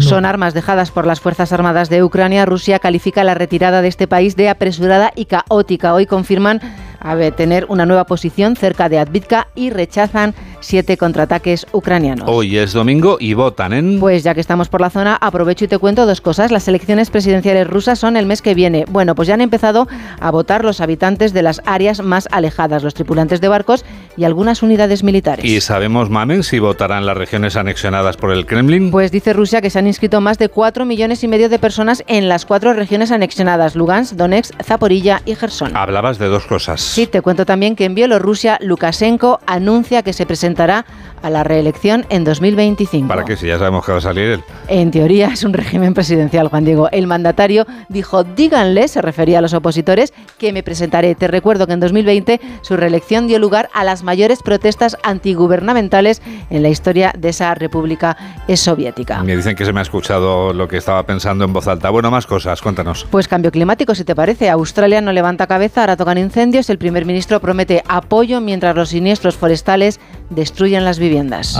Son 0.01 0.25
armas 0.25 0.55
dejadas 0.55 0.91
por 0.91 1.07
las 1.07 1.21
Fuerzas 1.21 1.53
Armadas 1.53 1.89
de 1.89 2.03
Ucrania. 2.03 2.47
Rusia 2.47 2.81
califica 2.81 3.23
la 3.23 3.35
retirada 3.35 3.81
de 3.81 3.89
este 3.89 4.09
país 4.09 4.35
de 4.35 4.49
apresurada 4.49 5.13
y 5.15 5.27
caótica. 5.27 5.95
Hoy 5.95 6.07
confirman 6.07 6.61
a 7.03 7.17
tener 7.33 7.67
una 7.69 7.87
nueva 7.87 8.05
posición 8.05 8.57
cerca 8.57 8.89
de 8.89 8.99
Advitka 8.99 9.49
y 9.55 9.71
rechazan 9.71 10.35
siete 10.61 10.97
contraataques 10.97 11.67
ucranianos. 11.73 12.29
Hoy 12.29 12.57
es 12.57 12.73
domingo 12.73 13.17
y 13.19 13.35
votan 13.35 13.73
en... 13.73 14.01
Pues 14.01 14.23
ya 14.23 14.35
que 14.35 14.41
estamos 14.41 14.69
por 14.69 14.81
la 14.81 14.91
zona, 14.91 15.17
aprovecho 15.17 15.65
y 15.65 15.69
te 15.69 15.79
cuento 15.79 16.07
dos 16.07 16.21
cosas. 16.21 16.51
Las 16.51 16.69
elecciones 16.69 17.11
presidenciales 17.11 17.67
rusas 17.67 17.99
son 17.99 18.17
el 18.17 18.27
mes 18.27 18.43
que 18.43 18.55
viene. 18.55 18.85
Bueno, 18.91 19.15
pues 19.15 19.29
ya 19.29 19.35
han 19.35 19.41
empezado 19.41 19.89
a 20.21 20.31
votar 20.31 20.65
los 20.65 20.81
habitantes 20.81 21.33
de 21.33 21.43
las 21.43 21.61
áreas 21.67 22.01
más 22.03 22.29
alejadas, 22.31 22.83
los 22.83 22.95
tripulantes 22.95 23.41
de 23.41 23.49
barcos 23.49 23.85
y 24.17 24.25
algunas 24.25 24.63
unidades 24.63 25.03
militares. 25.03 25.45
¿Y 25.45 25.61
sabemos, 25.61 26.11
Mamen, 26.11 26.43
si 26.43 26.59
votarán 26.59 27.07
las 27.07 27.17
regiones 27.17 27.57
anexionadas 27.57 28.17
por 28.17 28.33
el 28.33 28.47
Kremlin? 28.47 28.91
Pues 28.91 29.11
dice 29.11 29.33
Rusia 29.33 29.61
que 29.61 29.71
se 29.71 29.79
han 29.79 29.87
inscrito 29.87 30.21
más 30.21 30.39
de 30.39 30.49
cuatro 30.49 30.85
millones 30.85 31.25
y 31.25 31.29
medio 31.29 31.49
de 31.49 31.59
personas 31.59 32.05
en 32.07 32.29
las 32.29 32.47
cuatro 32.47 32.73
regiones 32.73 33.11
anexionadas, 33.11 33.75
Lugansk, 33.75 34.15
Donetsk, 34.15 34.55
Zaporilla 34.63 35.23
y 35.25 35.35
Gerson. 35.35 35.77
Hablabas 35.77 36.19
de 36.19 36.27
dos 36.27 36.47
cosas. 36.47 36.81
Sí, 36.81 37.07
te 37.07 37.23
cuento 37.23 37.47
también 37.47 37.77
que 37.77 37.85
en 37.85 37.95
Bielorrusia 37.95 38.59
Lukashenko 38.61 39.41
anuncia 39.47 40.03
que 40.03 40.13
se 40.13 40.27
presentará 40.27 40.85
a 41.23 41.31
la 41.31 41.45
reelección 41.45 42.05
en 42.09 42.25
2025. 42.25 43.09
¿Para 43.09 43.25
qué? 43.25 43.37
Si 43.37 43.47
ya 43.47 43.59
sabemos 43.59 43.87
que 43.87 43.93
va 43.93 43.99
a 43.99 44.03
salir 44.03 44.25
él. 44.25 44.45
En 44.69 44.91
teoría 44.91 45.29
es 45.29 45.45
un 45.45 45.53
régimen 45.53 45.95
presidencial, 45.95 46.49
Juan 46.49 46.65
Diego. 46.65 46.89
El 46.91 47.07
mandatario 47.07 47.67
dijo, 47.89 48.25
díganle, 48.25 48.89
se 48.89 49.01
refería 49.01 49.39
a 49.39 49.41
los 49.41 49.55
opositores, 49.55 50.13
que 50.39 50.53
me 50.53 50.63
presentaré. 50.63 51.15
Te 51.15 51.29
recuerdo 51.29 51.67
que 51.67 51.75
en 51.75 51.81
2020 51.81 52.41
su 52.63 52.77
reelección 52.77 53.27
dio 53.29 53.39
lugar 53.39 53.71
a 53.73 53.85
las 53.85 54.02
mayores 54.03 54.43
protestas 54.43 54.97
antigubernamentales 55.03 56.23
en 56.51 56.63
la 56.63 56.69
historia 56.69 57.13
de 57.17 57.31
esa 57.31 57.55
república 57.55 58.17
soviética. 58.55 59.23
Me 59.23 59.37
dicen 59.37 59.57
que 59.57 59.65
se 59.65 59.73
me 59.73 59.81
ha 59.81 59.83
escuchado 59.83 60.53
lo 60.53 60.69
que 60.69 60.77
estaba 60.77 61.05
pensando 61.05 61.45
en 61.45 61.53
voz 61.53 61.67
alta. 61.69 61.91
Bueno, 61.91 62.11
más 62.11 62.27
cosas, 62.27 62.61
cuéntanos. 62.61 63.07
Pues 63.11 63.29
cambio 63.29 63.51
climático, 63.51 63.95
si 63.95 64.05
te 64.05 64.15
parece. 64.15 64.51
Australia 64.51 65.01
no 65.01 65.13
levanta 65.13 65.47
cabeza, 65.47 65.81
ahora 65.83 65.97
tocan 65.97 66.19
incendios. 66.19 66.71
El 66.71 66.79
primer 66.79 67.05
ministro 67.05 67.41
promete 67.41 67.83
apoyo 67.89 68.41
mientras 68.41 68.77
los 68.77 68.91
siniestros 68.91 69.37
forestales 69.37 70.01
destruyen 70.31 70.85
las 70.85 70.99
viviendas. 70.99 71.57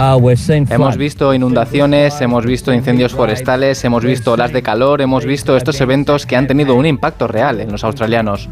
Hemos 0.69 0.97
visto 0.97 1.33
inundaciones, 1.33 2.19
hemos 2.21 2.45
visto 2.45 2.73
incendios 2.73 3.13
forestales, 3.13 3.83
hemos 3.83 4.03
visto 4.03 4.33
olas 4.33 4.51
de 4.51 4.61
calor, 4.61 5.01
hemos 5.01 5.25
visto 5.25 5.55
estos 5.57 5.79
eventos 5.81 6.25
que 6.25 6.35
han 6.35 6.47
tenido 6.47 6.75
un 6.75 6.85
impacto 6.85 7.27
real 7.27 7.59
en 7.61 7.71
los 7.71 7.83
australianos. 7.83 8.49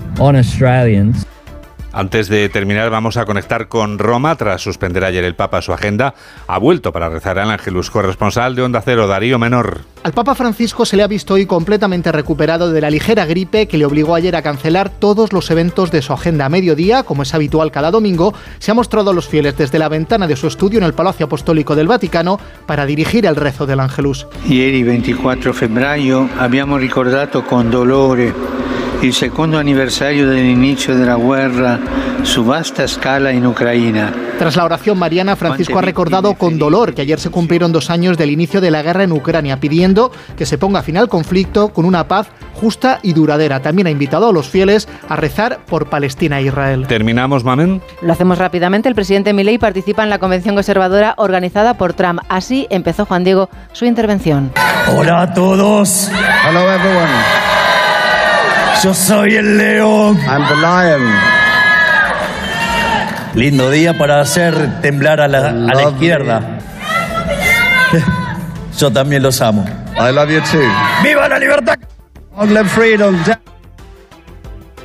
Antes 1.94 2.30
de 2.30 2.48
terminar, 2.48 2.90
vamos 2.90 3.18
a 3.18 3.26
conectar 3.26 3.68
con 3.68 4.00
Roma. 4.00 4.38
Tras 4.38 4.62
suspender 4.62 5.04
ayer 5.04 5.26
el 5.26 5.36
Papa 5.36 5.62
su 5.62 5.74
agenda, 5.74 6.14
ha 6.48 6.58
vuelto 6.58 6.94
para 6.94 7.10
rezar 7.10 7.38
al 7.38 7.52
Ángelus, 7.52 7.90
corresponsal 7.90 8.56
de 8.56 8.62
Onda 8.62 8.82
Cero, 8.82 9.08
Darío 9.08 9.38
Menor. 9.38 9.82
Al 10.04 10.14
Papa 10.14 10.34
Francisco 10.34 10.86
se 10.86 10.96
le 10.96 11.04
ha 11.04 11.08
visto 11.08 11.34
hoy 11.34 11.46
completamente 11.46 12.12
recuperado 12.14 12.72
de 12.72 12.80
la 12.80 12.90
ligera 12.90 13.26
gripe 13.26 13.68
que 13.68 13.78
le 13.78 13.86
obligó 13.86 14.16
ayer 14.16 14.38
a 14.38 14.42
cancelar 14.42 14.90
todos 14.90 15.34
los 15.34 15.52
eventos 15.52 15.92
de 15.92 16.02
su 16.02 16.14
agenda 16.14 16.46
a 16.46 16.50
mediodía, 16.50 17.04
como 17.04 17.24
es 17.24 17.34
habitual 17.34 17.72
cada 17.72 17.92
domingo. 17.92 18.34
Se 18.60 18.72
ha 18.72 18.74
mostrado 18.74 19.12
a 19.12 19.14
los 19.14 19.28
fieles 19.28 19.58
desde 19.58 19.78
la 19.78 19.90
ventana 19.90 20.28
de 20.28 20.38
su 20.38 20.48
estudio 20.48 20.80
en 20.80 20.86
el 20.86 20.94
Palacio 20.94 21.26
Apostólico 21.26 21.76
del 21.76 21.88
Vaticano 21.88 22.40
para 22.66 22.86
dirigir 22.86 23.26
el 23.26 23.36
rezo 23.36 23.66
del 23.66 23.82
Ángelus. 23.82 24.28
Ieri 24.48 24.84
24 24.84 25.54
febbraio 25.54 26.30
abbiamo 26.40 26.78
ricordato 26.78 27.46
con 27.46 27.70
dolore 27.70 28.34
il 29.02 29.14
secondo 29.14 29.58
anniversario 29.58 30.28
dell'inizio 30.28 30.96
della 30.96 31.16
guerra 31.16 31.80
su 32.22 32.44
vasta 32.44 32.86
scala 32.86 33.32
in 33.32 33.46
Ucraina. 33.46 34.14
Tras 34.38 34.56
la 34.56 34.64
oración 34.64 34.98
mariana, 34.98 35.36
Francisco 35.36 35.80
ha 35.80 35.82
recordado 35.82 36.36
con 36.36 36.60
dolor 36.60 36.94
que 36.94 37.02
ayer 37.02 37.20
se 37.20 37.32
cumplieron 37.32 37.72
dos 37.72 37.90
años 37.90 38.18
del 38.18 38.30
inicio 38.30 38.62
de 38.62 38.70
la 38.70 38.84
guerra 38.84 39.04
en 39.04 39.12
Ucrania, 39.12 39.60
pidiendo 39.60 40.12
que 40.38 40.46
se 40.46 40.60
ponga 40.60 40.84
fin 40.84 40.98
al 40.98 41.10
conflicto 41.10 41.70
con 41.70 41.86
una 41.86 42.08
paz 42.08 42.28
justa 42.54 43.00
y 43.02 43.14
duradera. 43.14 43.62
También 43.62 43.88
ha 43.88 43.92
invitado 43.92 44.30
a 44.30 44.34
los 44.34 44.48
fieles 44.48 44.88
a 45.10 45.16
rezar 45.16 45.60
por 45.66 45.90
Palestina 45.90 46.40
e 46.40 46.44
Israel. 46.44 46.86
¿Terminamos, 46.88 47.44
Mamen? 47.44 47.82
Lo 48.04 48.14
hacemos 48.14 48.38
rápidamente. 48.38 48.88
El 48.88 48.96
presidente 48.96 49.34
Milei 49.34 49.58
participa 49.58 50.04
en 50.04 50.12
la 50.12 50.20
convención 50.20 50.54
conservadora 50.54 51.16
organizada 51.18 51.76
por 51.76 51.94
Trump. 51.94 52.22
Así 52.30 52.68
empezó 52.70 53.06
Juan 53.06 53.24
Diego 53.24 53.50
su 53.74 53.86
intervención. 53.86 54.52
Hola 54.96 55.22
a 55.22 55.34
todos. 55.34 56.10
Hello 56.48 56.72
everyone. 56.72 57.51
Yo 58.84 58.94
soy 58.94 59.36
el 59.36 59.58
león. 59.58 60.20
I'm 60.28 60.48
the 60.48 60.56
lion. 60.56 61.02
Lindo 63.36 63.70
día 63.70 63.98
para 63.98 64.20
hacer 64.22 64.82
temblar 64.82 65.22
a 65.22 65.28
la, 65.28 65.50
a 65.50 65.52
la 65.52 65.90
izquierda. 65.90 66.60
Yo 68.78 68.92
también 68.92 69.24
los 69.24 69.42
amo. 69.42 69.66
I 69.98 70.12
love 70.12 70.30
you 70.30 70.42
too. 70.42 70.60
¡Viva 71.04 71.28
la 71.28 71.38
libertad! 71.38 71.78
Freedom. 72.68 73.16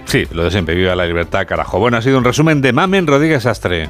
Sí, 0.05 0.27
lo 0.31 0.44
de 0.44 0.51
siempre, 0.51 0.75
viva 0.75 0.94
la 0.94 1.07
libertad, 1.07 1.46
carajo. 1.46 1.79
Bueno, 1.79 1.96
ha 1.96 2.03
sido 2.03 2.18
un 2.18 2.25
resumen 2.25 2.61
de 2.61 2.72
Mamen 2.72 3.07
Rodríguez 3.07 3.46
Astre. 3.46 3.88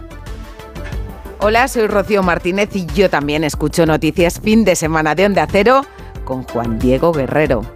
Hola, 1.41 1.69
soy 1.69 1.87
Rocío 1.87 2.23
Martínez 2.23 2.71
y 2.75 2.87
yo 2.87 3.11
también 3.11 3.45
escucho 3.45 3.85
noticias 3.85 4.41
fin 4.41 4.65
de 4.65 4.77
semana 4.77 5.15
de 5.15 5.27
Onda 5.27 5.47
Cero 5.51 5.85
con 6.25 6.45
Juan 6.45 6.79
Diego 6.79 7.13
Guerrero. 7.13 7.76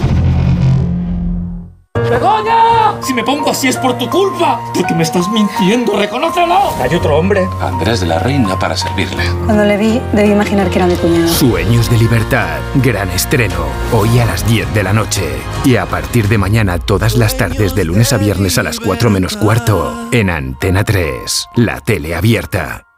¡Begoña! 2.11 3.01
Si 3.01 3.13
me 3.13 3.23
pongo 3.23 3.51
así 3.51 3.69
es 3.69 3.77
por 3.77 3.97
tu 3.97 4.09
culpa. 4.09 4.59
Porque 4.73 4.93
me 4.93 5.03
estás 5.03 5.29
mintiendo, 5.29 5.97
reconócelo. 5.97 6.73
Hay 6.81 6.93
otro 6.93 7.17
hombre. 7.17 7.47
Andrés 7.61 8.01
de 8.01 8.07
la 8.07 8.19
Reina 8.19 8.59
para 8.59 8.75
servirle. 8.75 9.23
Cuando 9.45 9.63
le 9.63 9.77
vi, 9.77 10.01
debí 10.11 10.31
imaginar 10.31 10.69
que 10.69 10.77
era 10.77 10.87
mi 10.87 10.95
cuñado. 10.95 11.27
Sueños 11.29 11.89
de 11.89 11.97
libertad. 11.97 12.59
Gran 12.75 13.09
estreno. 13.11 13.65
Hoy 13.93 14.19
a 14.19 14.25
las 14.25 14.45
10 14.45 14.73
de 14.73 14.83
la 14.83 14.91
noche. 14.91 15.23
Y 15.63 15.77
a 15.77 15.85
partir 15.85 16.27
de 16.27 16.37
mañana, 16.37 16.79
todas 16.79 17.15
las 17.15 17.37
tardes, 17.37 17.75
de 17.75 17.85
lunes 17.85 18.11
a 18.11 18.17
viernes 18.17 18.57
a 18.57 18.63
las 18.63 18.79
4 18.79 19.09
menos 19.09 19.37
cuarto. 19.37 20.09
En 20.11 20.29
Antena 20.29 20.83
3. 20.83 21.47
La 21.55 21.79
tele 21.79 22.13
abierta. 22.13 22.90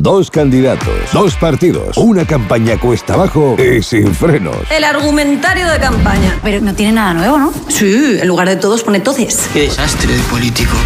Dos 0.00 0.30
candidatos, 0.30 1.10
dos 1.12 1.34
partidos, 1.34 1.96
una 1.96 2.24
campaña 2.24 2.78
cuesta 2.78 3.14
abajo 3.14 3.56
y 3.58 3.82
sin 3.82 4.14
frenos. 4.14 4.58
El 4.70 4.84
argumentario 4.84 5.68
de 5.68 5.80
campaña. 5.80 6.38
Pero 6.40 6.60
no 6.60 6.72
tiene 6.72 6.92
nada 6.92 7.14
nuevo, 7.14 7.36
¿no? 7.36 7.52
Sí, 7.66 8.16
en 8.20 8.28
lugar 8.28 8.48
de 8.48 8.54
todos 8.54 8.84
pone 8.84 9.00
toces. 9.00 9.48
Qué 9.52 9.62
desastre 9.62 10.14
de 10.14 10.22
político. 10.22 10.76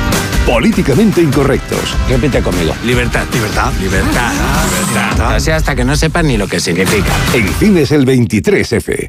Políticamente 0.47 1.21
incorrectos. 1.21 1.95
Repite 2.09 2.41
conmigo. 2.41 2.73
Libertad, 2.87 3.27
libertad, 3.35 3.71
libertad, 3.79 4.33
libertad. 4.81 5.35
Así 5.35 5.51
hasta 5.51 5.77
que 5.77 5.85
no 5.85 5.95
sepan 5.95 6.27
ni 6.29 6.39
lo 6.39 6.49
que 6.49 6.59
significa. 6.59 7.13
En 7.35 7.47
cines 7.57 7.93
el 7.93 8.07
23F. 8.07 9.09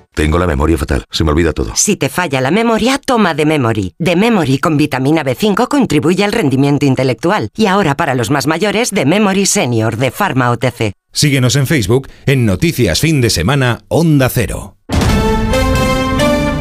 Tengo 0.13 0.37
la 0.37 0.45
memoria 0.45 0.77
fatal, 0.77 1.05
se 1.09 1.23
me 1.23 1.31
olvida 1.31 1.53
todo. 1.53 1.71
Si 1.75 1.95
te 1.95 2.09
falla 2.09 2.41
la 2.41 2.51
memoria, 2.51 2.99
toma 2.99 3.33
de 3.33 3.45
Memory. 3.45 3.93
De 3.97 4.17
Memory 4.17 4.57
con 4.57 4.75
vitamina 4.75 5.23
B5 5.23 5.69
contribuye 5.69 6.25
al 6.25 6.33
rendimiento 6.33 6.85
intelectual. 6.85 7.49
Y 7.55 7.67
ahora 7.67 7.95
para 7.95 8.13
los 8.13 8.29
más 8.29 8.45
mayores, 8.45 8.91
de 8.91 9.05
Memory 9.05 9.45
Senior 9.45 9.95
de 9.95 10.11
Pharma 10.11 10.51
OTC. 10.51 10.91
Síguenos 11.13 11.55
en 11.55 11.67
Facebook 11.67 12.09
en 12.25 12.45
Noticias 12.45 12.99
Fin 12.99 13.21
de 13.21 13.29
Semana 13.29 13.85
Onda 13.87 14.29
Cero. 14.29 14.77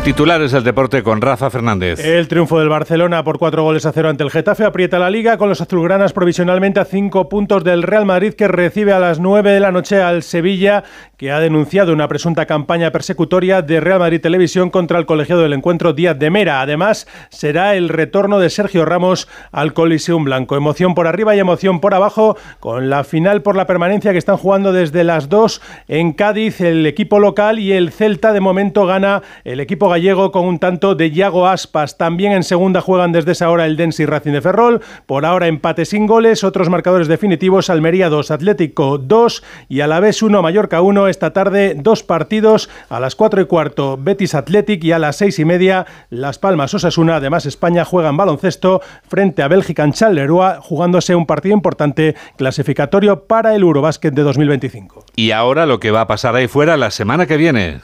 Titulares 0.04 0.50
del 0.50 0.64
deporte 0.64 1.02
con 1.02 1.20
Rafa 1.20 1.50
Fernández. 1.50 2.02
El 2.02 2.26
triunfo 2.26 2.58
del 2.58 2.70
Barcelona 2.70 3.22
por 3.22 3.38
cuatro 3.38 3.64
goles 3.64 3.84
a 3.84 3.92
cero 3.92 4.08
ante 4.08 4.24
el 4.24 4.30
Getafe 4.30 4.64
aprieta 4.64 4.98
la 4.98 5.10
liga 5.10 5.36
con 5.36 5.50
los 5.50 5.60
azulgranas 5.60 6.14
provisionalmente 6.14 6.80
a 6.80 6.86
cinco 6.86 7.28
puntos 7.28 7.64
del 7.64 7.82
Real 7.82 8.06
Madrid 8.06 8.32
que 8.32 8.48
recibe 8.48 8.94
a 8.94 8.98
las 8.98 9.20
nueve 9.20 9.52
de 9.52 9.60
la 9.60 9.72
noche 9.72 10.00
al 10.00 10.22
Sevilla 10.22 10.84
que 11.18 11.30
ha 11.30 11.38
denunciado 11.38 11.92
una 11.92 12.08
presunta 12.08 12.46
campaña 12.46 12.90
persecutoria 12.92 13.60
de 13.60 13.78
Real 13.78 13.98
Madrid 13.98 14.22
Televisión 14.22 14.70
contra 14.70 14.98
el 14.98 15.04
colegiado 15.04 15.42
del 15.42 15.52
encuentro 15.52 15.92
Díaz 15.92 16.18
de 16.18 16.30
Mera. 16.30 16.62
Además, 16.62 17.06
será 17.28 17.74
el 17.74 17.90
retorno 17.90 18.38
de 18.38 18.48
Sergio 18.48 18.86
Ramos 18.86 19.28
al 19.52 19.74
Coliseum 19.74 20.24
Blanco. 20.24 20.56
Emoción 20.56 20.94
por 20.94 21.08
arriba 21.08 21.36
y 21.36 21.40
emoción 21.40 21.78
por 21.78 21.92
abajo 21.92 22.38
con 22.58 22.88
la 22.88 23.04
final 23.04 23.42
por 23.42 23.54
la 23.54 23.66
permanencia 23.66 24.12
que 24.12 24.18
están 24.18 24.38
jugando 24.38 24.72
desde 24.72 25.04
las 25.04 25.28
dos 25.28 25.60
en 25.88 26.14
Cádiz 26.14 26.62
el 26.62 26.86
equipo 26.86 27.20
local 27.20 27.58
y 27.58 27.72
el 27.72 27.92
Celta 27.92 28.32
de 28.32 28.40
momento 28.40 28.86
gana 28.86 29.20
el 29.44 29.60
equipo 29.60 29.89
gallego 29.90 30.32
con 30.32 30.46
un 30.46 30.58
tanto 30.58 30.94
de 30.94 31.10
Yago 31.10 31.46
Aspas. 31.46 31.98
También 31.98 32.32
en 32.32 32.42
segunda 32.42 32.80
juegan 32.80 33.12
desde 33.12 33.32
esa 33.32 33.50
hora 33.50 33.66
el 33.66 33.76
Densi 33.76 34.06
Racing 34.06 34.32
de 34.32 34.40
Ferrol. 34.40 34.80
Por 35.04 35.26
ahora 35.26 35.46
empate 35.46 35.84
sin 35.84 36.06
goles. 36.06 36.42
Otros 36.44 36.70
marcadores 36.70 37.08
definitivos: 37.08 37.68
Almería 37.68 38.08
2, 38.08 38.30
Atlético 38.30 38.96
2 38.96 39.42
y 39.68 39.80
a 39.80 39.86
la 39.86 40.00
vez 40.00 40.22
1, 40.22 40.40
Mallorca 40.40 40.80
1. 40.80 41.08
Esta 41.08 41.32
tarde 41.32 41.74
dos 41.76 42.02
partidos 42.02 42.70
a 42.88 43.00
las 43.00 43.14
4 43.14 43.42
y 43.42 43.44
cuarto 43.44 43.98
Betis 44.00 44.34
Athletic 44.34 44.82
y 44.84 44.92
a 44.92 44.98
las 44.98 45.16
6 45.16 45.38
y 45.40 45.44
media 45.44 45.86
Las 46.08 46.38
Palmas 46.38 46.72
Osasuna. 46.72 47.16
Además, 47.16 47.44
España 47.44 47.84
juega 47.84 48.08
en 48.08 48.16
baloncesto 48.16 48.80
frente 49.08 49.42
a 49.42 49.48
Bélgica 49.48 49.84
en 49.84 49.92
Charleroi, 49.92 50.58
jugándose 50.60 51.14
un 51.14 51.26
partido 51.26 51.54
importante 51.54 52.14
clasificatorio 52.36 53.24
para 53.24 53.54
el 53.54 53.62
Eurobásquet 53.62 54.14
de 54.14 54.22
2025. 54.22 55.04
Y 55.16 55.32
ahora 55.32 55.66
lo 55.66 55.80
que 55.80 55.90
va 55.90 56.02
a 56.02 56.06
pasar 56.06 56.36
ahí 56.36 56.48
fuera 56.48 56.76
la 56.76 56.90
semana 56.90 57.26
que 57.26 57.36
viene. 57.36 57.80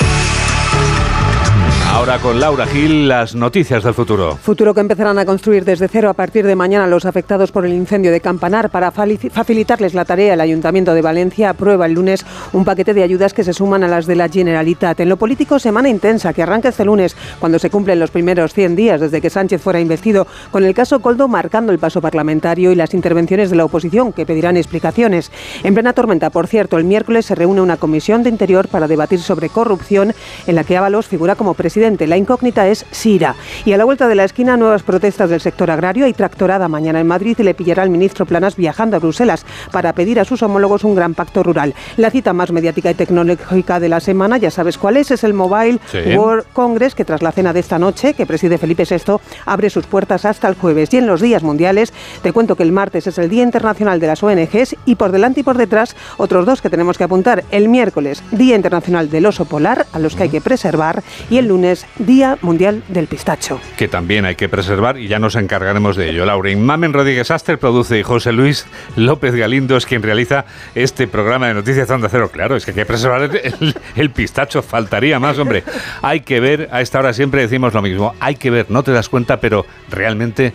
Ahora 1.97 2.19
con 2.19 2.39
Laura 2.39 2.67
Gil, 2.67 3.09
las 3.09 3.35
noticias 3.35 3.83
del 3.83 3.95
futuro. 3.95 4.37
Futuro 4.37 4.75
que 4.75 4.81
empezarán 4.81 5.19
a 5.19 5.25
construir 5.25 5.65
desde 5.65 5.89
cero 5.89 6.11
a 6.11 6.13
partir 6.13 6.47
de 6.47 6.55
mañana 6.55 6.87
los 6.87 7.07
afectados 7.07 7.53
por 7.53 7.65
el 7.65 7.73
incendio 7.73 8.13
de 8.13 8.21
Campanar. 8.21 8.69
Para 8.69 8.91
facilitarles 8.91 9.95
la 9.95 10.05
tarea, 10.05 10.35
el 10.35 10.43
Ayuntamiento 10.43 10.93
de 10.93 11.01
Valencia 11.01 11.49
aprueba 11.49 11.87
el 11.87 11.95
lunes 11.95 12.27
un 12.53 12.67
paquete 12.67 12.93
de 12.93 13.03
ayudas 13.03 13.33
que 13.33 13.45
se 13.45 13.55
suman 13.55 13.83
a 13.83 13.89
las 13.89 14.05
de 14.05 14.15
la 14.15 14.29
Generalitat. 14.29 15.01
En 15.01 15.09
lo 15.09 15.17
político, 15.17 15.59
semana 15.59 15.89
intensa 15.89 16.35
que 16.35 16.43
arranca 16.43 16.69
este 16.69 16.85
lunes, 16.85 17.17
cuando 17.41 17.59
se 17.59 17.71
cumplen 17.71 17.99
los 17.99 18.11
primeros 18.11 18.53
100 18.53 18.77
días 18.77 19.01
desde 19.01 19.23
que 19.23 19.31
Sánchez 19.31 19.63
fuera 19.63 19.81
investido, 19.81 20.27
con 20.51 20.67
el 20.67 20.75
caso 20.75 21.01
Coldo 21.01 21.29
marcando 21.29 21.73
el 21.73 21.79
paso 21.79 22.03
parlamentario 22.03 22.73
y 22.73 22.75
las 22.75 22.93
intervenciones 22.93 23.49
de 23.49 23.57
la 23.57 23.65
oposición 23.65 24.13
que 24.13 24.27
pedirán 24.27 24.59
explicaciones. 24.59 25.33
En 25.65 25.73
plena 25.73 25.95
tormenta, 25.95 26.29
por 26.29 26.47
cierto, 26.47 26.77
el 26.77 26.85
miércoles 26.85 27.25
se 27.25 27.35
reúne 27.35 27.63
una 27.63 27.79
comisión 27.79 28.23
de 28.23 28.29
interior 28.29 28.69
para 28.69 28.87
debatir 28.87 29.21
sobre 29.21 29.49
corrupción 29.49 30.13
en 30.47 30.55
la 30.55 30.65
que 30.65 30.77
Ábalos 30.77 31.07
figura 31.07 31.37
como 31.37 31.55
presidente 31.55 31.86
la 31.87 32.17
incógnita 32.17 32.67
es 32.67 32.85
Sira. 32.91 33.37
Y 33.65 33.73
a 33.73 33.77
la 33.77 33.85
vuelta 33.85 34.09
de 34.09 34.17
la 34.17 34.25
esquina, 34.25 34.57
nuevas 34.57 34.83
protestas 34.83 35.31
del 35.31 35.41
sector 35.41 35.71
agrario. 35.71 36.05
Hay 36.05 36.15
tractorada 36.15 36.67
mañana 36.67 36.99
en 36.99 37.07
Madrid 37.07 37.37
y 37.39 37.45
le 37.45 37.55
pillará 37.55 37.85
al 37.85 37.91
ministro 37.91 38.27
Planas 38.27 38.57
viajando 38.57 38.97
a 38.97 38.99
Bruselas 38.99 39.47
para 39.71 39.93
pedir 39.93 40.19
a 40.19 40.25
sus 40.25 40.43
homólogos 40.43 40.83
un 40.83 40.97
gran 40.97 41.15
pacto 41.15 41.45
rural. 41.45 41.75
La 41.97 42.11
cita 42.11 42.33
más 42.33 42.51
mediática 42.51 42.91
y 42.91 42.95
tecnológica 42.95 43.79
de 43.79 43.89
la 43.89 44.01
semana, 44.01 44.37
ya 44.37 44.51
sabes 44.51 44.79
cuál 44.79 44.97
es, 44.97 45.13
es 45.13 45.23
el 45.23 45.33
Mobile 45.33 45.79
World 46.17 46.47
Congress, 46.53 46.97
que 46.97 47.05
tras 47.05 47.23
la 47.23 47.31
cena 47.31 47.53
de 47.53 47.61
esta 47.61 47.79
noche, 47.79 48.15
que 48.15 48.27
preside 48.27 48.59
Felipe 48.59 48.85
VI, 48.89 49.19
abre 49.45 49.71
sus 49.71 49.87
puertas 49.87 50.25
hasta 50.25 50.49
el 50.49 50.57
jueves. 50.57 50.93
Y 50.93 50.97
en 50.97 51.07
los 51.07 51.21
días 51.21 51.45
mundiales, 51.45 51.93
te 52.23 52.33
cuento 52.33 52.57
que 52.57 52.65
el 52.65 52.73
martes 52.73 53.07
es 53.07 53.19
el 53.19 53.29
Día 53.29 53.45
Internacional 53.45 54.01
de 54.01 54.09
las 54.09 54.25
ONGs 54.25 54.75
y 54.87 54.97
por 54.97 55.13
delante 55.13 55.41
y 55.41 55.43
por 55.45 55.57
detrás, 55.57 55.95
otros 56.17 56.47
dos 56.47 56.61
que 56.61 56.71
tenemos 56.71 56.99
que 56.99 57.05
apuntar. 57.05 57.45
El 57.53 57.69
miércoles, 57.69 58.25
Día 58.33 58.57
Internacional 58.57 59.09
del 59.09 59.27
Oso 59.27 59.45
Polar, 59.45 59.87
a 59.93 59.99
los 59.99 60.17
que 60.17 60.25
hay 60.25 60.29
que 60.31 60.41
preservar, 60.41 61.03
y 61.31 61.39
el 61.39 61.49
lunes, 61.49 61.76
Día 61.99 62.39
Mundial 62.41 62.83
del 62.89 63.09
Pistacho. 63.09 63.61
Que 63.77 63.89
también 63.89 64.25
hay 64.25 64.37
que 64.37 64.49
preservar 64.49 64.99
y 64.99 65.09
ya 65.09 65.19
nos 65.19 65.35
encargaremos 65.35 65.97
de 65.97 66.11
ello. 66.11 66.25
Lauren 66.25 66.65
Mamen 66.65 66.93
Rodríguez 66.93 67.31
Aster 67.31 67.59
produce 67.59 67.99
y 67.99 68.03
José 68.03 68.33
Luis 68.33 68.67
López 68.95 69.35
Galindo 69.35 69.77
es 69.77 69.85
quien 69.85 70.03
realiza 70.03 70.45
este 70.75 71.07
programa 71.07 71.49
de 71.49 71.55
Noticias 71.55 71.91
Onda 71.91 72.09
Cero. 72.11 72.31
Claro, 72.33 72.57
es 72.57 72.65
que 72.65 72.71
hay 72.71 72.77
que 72.77 72.87
preservar 72.87 73.23
el, 73.23 73.75
el 73.97 74.11
pistacho, 74.11 74.63
faltaría 74.63 75.19
más, 75.19 75.39
hombre. 75.39 75.65
Hay 76.03 76.21
que 76.21 76.41
ver, 76.41 76.69
a 76.73 76.81
esta 76.81 76.99
hora 76.99 77.13
siempre 77.13 77.43
decimos 77.43 77.75
lo 77.75 77.83
mismo, 77.83 78.15
hay 78.21 78.37
que 78.37 78.51
ver, 78.51 78.67
no 78.71 78.83
te 78.83 78.93
das 78.93 79.09
cuenta, 79.09 79.41
pero 79.41 79.67
realmente 79.91 80.53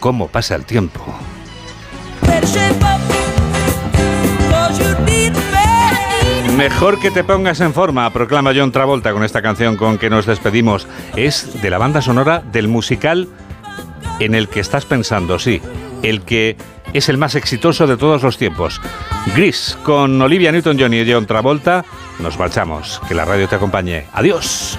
cómo 0.00 0.28
pasa 0.28 0.54
el 0.54 0.64
tiempo. 0.64 1.04
Mejor 6.58 6.98
que 6.98 7.12
te 7.12 7.22
pongas 7.22 7.60
en 7.60 7.72
forma, 7.72 8.12
proclama 8.12 8.50
John 8.52 8.72
Travolta 8.72 9.12
con 9.12 9.22
esta 9.22 9.40
canción 9.40 9.76
con 9.76 9.96
que 9.96 10.10
nos 10.10 10.26
despedimos. 10.26 10.88
Es 11.14 11.62
de 11.62 11.70
la 11.70 11.78
banda 11.78 12.02
sonora 12.02 12.42
del 12.50 12.66
musical 12.66 13.28
en 14.18 14.34
el 14.34 14.48
que 14.48 14.58
estás 14.58 14.84
pensando, 14.84 15.38
sí, 15.38 15.62
el 16.02 16.22
que 16.22 16.56
es 16.92 17.08
el 17.08 17.16
más 17.16 17.36
exitoso 17.36 17.86
de 17.86 17.96
todos 17.96 18.24
los 18.24 18.38
tiempos. 18.38 18.80
Gris, 19.36 19.78
con 19.84 20.20
Olivia 20.20 20.50
Newton-John 20.50 20.94
y 20.94 21.12
John 21.12 21.26
Travolta, 21.26 21.84
nos 22.18 22.36
marchamos. 22.40 23.00
Que 23.06 23.14
la 23.14 23.24
radio 23.24 23.46
te 23.46 23.54
acompañe. 23.54 24.06
Adiós. 24.12 24.76